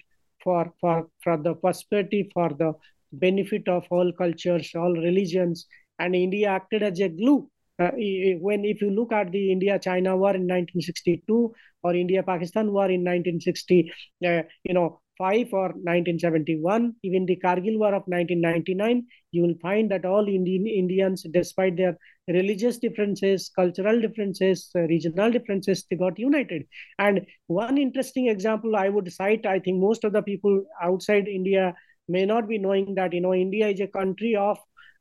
for, 0.46 0.72
for, 0.80 1.10
for 1.22 1.36
the 1.36 1.56
prosperity, 1.56 2.30
for 2.34 2.50
the 2.50 2.74
benefit 3.12 3.68
of 3.68 3.86
all 3.90 4.14
cultures, 4.14 4.72
all 4.76 4.94
religions. 4.94 5.66
And 6.00 6.16
India 6.16 6.50
acted 6.50 6.84
as 6.84 7.00
a 7.02 7.10
glue. 7.10 7.50
Uh, 7.78 7.92
when 8.40 8.64
if 8.64 8.82
you 8.82 8.90
look 8.90 9.12
at 9.12 9.34
the 9.34 9.52
India-China 9.52 10.16
war 10.16 10.36
in 10.36 10.44
1962 10.44 11.54
or 11.84 11.94
India-Pakistan 11.94 12.72
war 12.72 12.86
in 12.86 13.04
1960, 13.04 13.92
uh, 14.26 14.44
you 14.64 14.74
know, 14.74 15.02
5 15.02 15.05
or 15.20 15.74
1971, 15.74 16.96
even 17.04 17.26
the 17.26 17.40
Kargil 17.44 17.78
War 17.78 17.94
of 17.94 18.04
1999, 18.08 19.06
you 19.32 19.42
will 19.44 19.56
find 19.62 19.90
that 19.92 20.06
all 20.06 20.28
Indian 20.28 20.68
Indians, 20.68 21.26
despite 21.32 21.78
their 21.78 21.98
religious 22.28 22.78
differences, 22.78 23.52
cultural 23.56 24.00
differences, 24.02 24.70
uh, 24.76 24.82
regional 24.82 25.32
differences, 25.32 25.86
they 25.90 25.96
got 25.96 26.18
united. 26.18 26.66
And 27.00 27.26
one 27.48 27.78
interesting 27.78 28.28
example 28.28 28.76
I 28.76 28.90
would 28.90 29.12
cite, 29.12 29.46
I 29.46 29.60
think 29.60 29.80
most 29.80 30.04
of 30.04 30.14
the 30.14 30.22
people 30.22 30.64
outside 30.82 31.28
India 31.28 31.76
may 32.08 32.26
not 32.26 32.48
be 32.48 32.58
knowing 32.58 32.96
that 32.96 33.14
you 33.14 33.22
know 33.22 33.34
India 33.34 33.68
is 33.68 33.80
a 33.80 33.88
country 33.88 34.36
of 34.36 34.58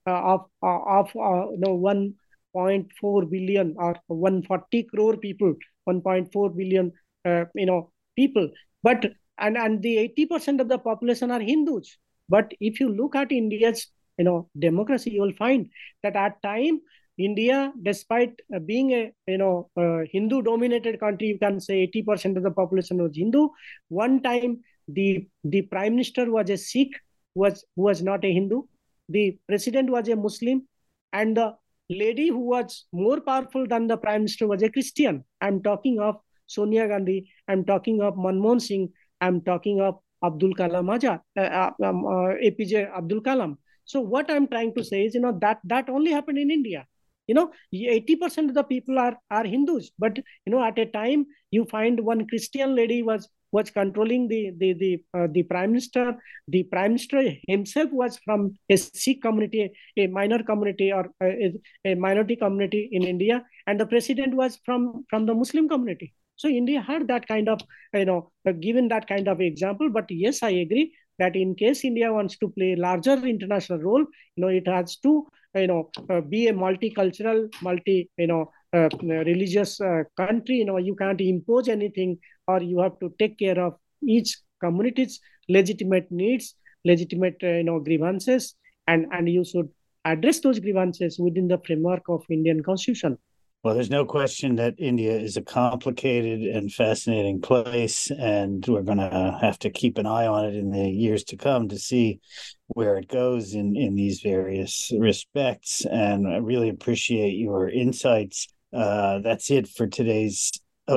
uh, 0.06 0.20
of 0.34 0.46
uh, 0.62 0.82
of 1.00 1.08
uh, 1.16 1.50
you 1.50 1.58
know 1.58 1.76
1.4 1.78 3.30
billion 3.30 3.74
or 3.78 3.96
140 4.06 4.82
crore 4.84 5.16
people, 5.16 5.54
1.4 5.88 6.56
billion 6.56 6.92
uh, 7.24 7.44
you 7.54 7.66
know 7.66 7.92
people, 8.16 8.50
but 8.82 9.04
and 9.38 9.56
and 9.56 9.82
the 9.82 9.96
80% 10.16 10.60
of 10.60 10.68
the 10.68 10.78
population 10.78 11.30
are 11.30 11.40
hindus. 11.40 11.98
But 12.28 12.52
if 12.60 12.80
you 12.80 12.88
look 12.88 13.14
at 13.16 13.32
india's 13.32 13.88
you 14.18 14.24
know 14.24 14.48
democracy 14.58 15.10
you 15.10 15.20
will 15.20 15.32
find 15.38 15.68
that 16.02 16.16
at 16.16 16.40
time 16.42 16.80
india 17.18 17.72
despite 17.82 18.40
uh, 18.54 18.58
being 18.58 18.92
a 18.92 19.12
you 19.26 19.38
know 19.38 19.70
uh, 19.76 20.00
hindu 20.12 20.42
dominated 20.42 20.98
country 21.00 21.28
you 21.28 21.38
can 21.38 21.60
say 21.60 21.86
80% 21.86 22.36
of 22.36 22.42
the 22.42 22.50
population 22.50 23.02
was 23.02 23.16
hindu. 23.16 23.48
One 23.88 24.22
time 24.22 24.60
the 24.88 25.26
the 25.44 25.62
prime 25.62 25.92
minister 25.92 26.30
was 26.30 26.50
a 26.50 26.56
sikh 26.56 26.94
was 27.34 27.64
who 27.76 27.82
was 27.82 28.02
not 28.02 28.24
a 28.24 28.32
hindu. 28.32 28.62
The 29.08 29.38
president 29.46 29.90
was 29.90 30.08
a 30.08 30.16
muslim. 30.16 30.66
And 31.12 31.36
the 31.36 31.54
lady 31.88 32.28
who 32.28 32.40
was 32.40 32.86
more 32.92 33.20
powerful 33.20 33.66
than 33.66 33.86
the 33.86 33.96
prime 33.96 34.22
minister 34.22 34.46
was 34.48 34.62
a 34.62 34.70
christian. 34.70 35.24
I'm 35.40 35.62
talking 35.62 36.00
of 36.00 36.16
sonia 36.46 36.88
gandhi. 36.88 37.30
I'm 37.48 37.64
talking 37.64 38.02
of 38.02 38.14
manmohan 38.14 38.60
singh 38.60 38.92
I'm 39.20 39.40
talking 39.42 39.80
of 39.80 39.98
Abdul 40.24 40.54
Kalam 40.54 40.86
Azad, 40.96 41.20
uh, 41.36 41.40
uh 41.40 41.70
um, 41.88 42.04
uh, 42.06 42.34
APJ 42.48 42.90
Abdul 42.96 43.20
Kalam. 43.20 43.56
So 43.84 44.00
what 44.00 44.30
I'm 44.30 44.46
trying 44.46 44.74
to 44.74 44.84
say 44.84 45.04
is, 45.04 45.14
you 45.14 45.20
know, 45.20 45.36
that 45.40 45.58
that 45.64 45.88
only 45.88 46.10
happened 46.10 46.38
in 46.38 46.50
India. 46.50 46.86
You 47.26 47.34
know, 47.34 47.52
80% 47.74 48.50
of 48.50 48.54
the 48.54 48.64
people 48.64 48.98
are 48.98 49.16
are 49.30 49.44
Hindus, 49.44 49.90
but 49.98 50.18
you 50.18 50.52
know, 50.52 50.62
at 50.62 50.78
a 50.78 50.86
time 50.86 51.26
you 51.50 51.64
find 51.66 52.00
one 52.00 52.26
Christian 52.26 52.74
lady 52.74 53.02
was 53.02 53.28
was 53.50 53.70
controlling 53.70 54.26
the 54.28 54.40
the 54.58 54.72
the 54.82 54.92
uh, 55.14 55.28
the 55.30 55.42
prime 55.44 55.70
minister. 55.72 56.16
The 56.48 56.64
prime 56.64 56.92
minister 56.92 57.22
himself 57.48 57.90
was 57.92 58.18
from 58.24 58.58
a 58.68 58.76
Sikh 58.76 59.22
community, 59.22 59.70
a 59.96 60.06
minor 60.08 60.42
community 60.42 60.92
or 60.92 61.10
a, 61.22 61.54
a 61.84 61.94
minority 61.94 62.36
community 62.36 62.88
in 62.92 63.04
India, 63.04 63.44
and 63.66 63.80
the 63.80 63.86
president 63.86 64.34
was 64.34 64.60
from 64.66 65.04
from 65.08 65.26
the 65.26 65.34
Muslim 65.34 65.68
community. 65.68 66.12
So 66.36 66.48
India 66.48 66.80
had 66.80 67.08
that 67.08 67.26
kind 67.28 67.48
of, 67.48 67.60
you 67.92 68.04
know, 68.04 68.30
uh, 68.48 68.52
given 68.52 68.88
that 68.88 69.06
kind 69.08 69.28
of 69.28 69.40
example. 69.40 69.88
But 69.90 70.10
yes, 70.10 70.42
I 70.42 70.50
agree 70.50 70.92
that 71.18 71.36
in 71.36 71.54
case 71.54 71.84
India 71.84 72.12
wants 72.12 72.36
to 72.38 72.48
play 72.48 72.74
larger 72.76 73.14
international 73.26 73.78
role, 73.80 74.04
you 74.36 74.44
know, 74.44 74.48
it 74.48 74.66
has 74.66 74.96
to, 74.98 75.26
you 75.54 75.66
know, 75.66 75.90
uh, 76.10 76.20
be 76.20 76.48
a 76.48 76.52
multicultural, 76.52 77.48
multi, 77.62 78.10
you 78.16 78.26
know, 78.26 78.50
uh, 78.72 78.88
religious 79.02 79.80
uh, 79.80 80.02
country. 80.16 80.56
You 80.56 80.64
know, 80.64 80.78
you 80.78 80.96
can't 80.96 81.20
impose 81.20 81.68
anything, 81.68 82.18
or 82.48 82.60
you 82.62 82.80
have 82.80 82.98
to 83.00 83.14
take 83.18 83.38
care 83.38 83.58
of 83.60 83.74
each 84.02 84.38
community's 84.60 85.20
legitimate 85.48 86.10
needs, 86.10 86.54
legitimate, 86.84 87.36
uh, 87.42 87.48
you 87.48 87.64
know, 87.64 87.78
grievances, 87.78 88.56
and 88.88 89.06
and 89.12 89.28
you 89.28 89.44
should 89.44 89.68
address 90.04 90.40
those 90.40 90.58
grievances 90.58 91.18
within 91.18 91.48
the 91.48 91.58
framework 91.66 92.02
of 92.08 92.24
Indian 92.28 92.62
constitution. 92.62 93.16
Well, 93.64 93.72
there's 93.72 93.88
no 93.88 94.04
question 94.04 94.56
that 94.56 94.74
India 94.76 95.18
is 95.18 95.38
a 95.38 95.42
complicated 95.42 96.42
and 96.42 96.70
fascinating 96.70 97.40
place, 97.40 98.10
and 98.10 98.62
we're 98.66 98.82
going 98.82 98.98
to 98.98 99.38
have 99.40 99.58
to 99.60 99.70
keep 99.70 99.96
an 99.96 100.04
eye 100.04 100.26
on 100.26 100.44
it 100.44 100.54
in 100.54 100.70
the 100.70 100.86
years 100.86 101.24
to 101.24 101.38
come 101.38 101.70
to 101.70 101.78
see 101.78 102.20
where 102.66 102.98
it 102.98 103.08
goes 103.08 103.54
in, 103.54 103.74
in 103.74 103.94
these 103.94 104.20
various 104.20 104.92
respects. 104.98 105.86
And 105.86 106.28
I 106.28 106.36
really 106.36 106.68
appreciate 106.68 107.38
your 107.38 107.70
insights. 107.70 108.48
Uh, 108.70 109.20
that's 109.20 109.50
it 109.50 109.66
for 109.66 109.86
today's 109.86 110.52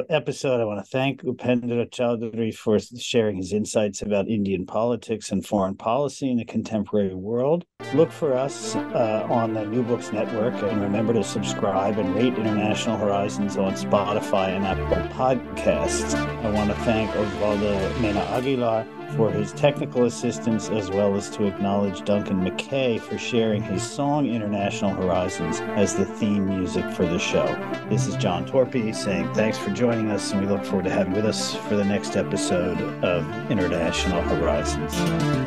episode. 0.09 0.59
I 0.59 0.65
want 0.65 0.83
to 0.83 0.89
thank 0.89 1.23
Upendra 1.23 1.89
Choudhury 1.89 2.53
for 2.53 2.77
sharing 2.79 3.37
his 3.37 3.53
insights 3.53 4.01
about 4.01 4.27
Indian 4.27 4.65
politics 4.65 5.31
and 5.31 5.45
foreign 5.45 5.75
policy 5.75 6.29
in 6.29 6.37
the 6.37 6.45
contemporary 6.45 7.15
world. 7.15 7.65
Look 7.93 8.11
for 8.11 8.33
us 8.33 8.75
uh, 8.75 9.25
on 9.29 9.53
the 9.53 9.65
New 9.65 9.83
Books 9.83 10.11
Network 10.11 10.53
and 10.63 10.81
remember 10.81 11.13
to 11.13 11.23
subscribe 11.23 11.97
and 11.97 12.15
rate 12.15 12.33
International 12.33 12.97
Horizons 12.97 13.57
on 13.57 13.73
Spotify 13.73 14.49
and 14.49 14.65
Apple 14.65 14.85
Podcasts. 15.15 16.15
I 16.15 16.51
want 16.51 16.69
to 16.69 16.75
thank 16.83 17.09
Osvaldo 17.11 18.01
Mena 18.01 18.19
Aguilar 18.19 18.85
for 19.15 19.31
his 19.31 19.53
technical 19.53 20.05
assistance, 20.05 20.69
as 20.69 20.89
well 20.89 21.15
as 21.15 21.29
to 21.31 21.45
acknowledge 21.45 22.03
Duncan 22.03 22.41
McKay 22.41 22.99
for 22.99 23.17
sharing 23.17 23.61
his 23.61 23.81
song 23.83 24.27
International 24.27 24.91
Horizons 24.91 25.59
as 25.75 25.95
the 25.95 26.05
theme 26.05 26.47
music 26.47 26.89
for 26.91 27.05
the 27.05 27.19
show. 27.19 27.45
This 27.89 28.07
is 28.07 28.15
John 28.17 28.45
Torpey 28.45 28.93
saying 28.93 29.33
thanks 29.33 29.57
for 29.57 29.71
joining 29.71 30.11
us, 30.11 30.31
and 30.31 30.41
we 30.41 30.47
look 30.47 30.63
forward 30.65 30.85
to 30.85 30.91
having 30.91 31.13
with 31.13 31.25
us 31.25 31.55
for 31.55 31.75
the 31.75 31.85
next 31.85 32.15
episode 32.15 32.79
of 33.03 33.25
International 33.51 34.21
Horizons. 34.21 34.93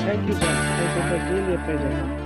Thank 0.02 0.28
you, 0.28 0.34
John. 0.34 1.68
Really. 1.68 2.19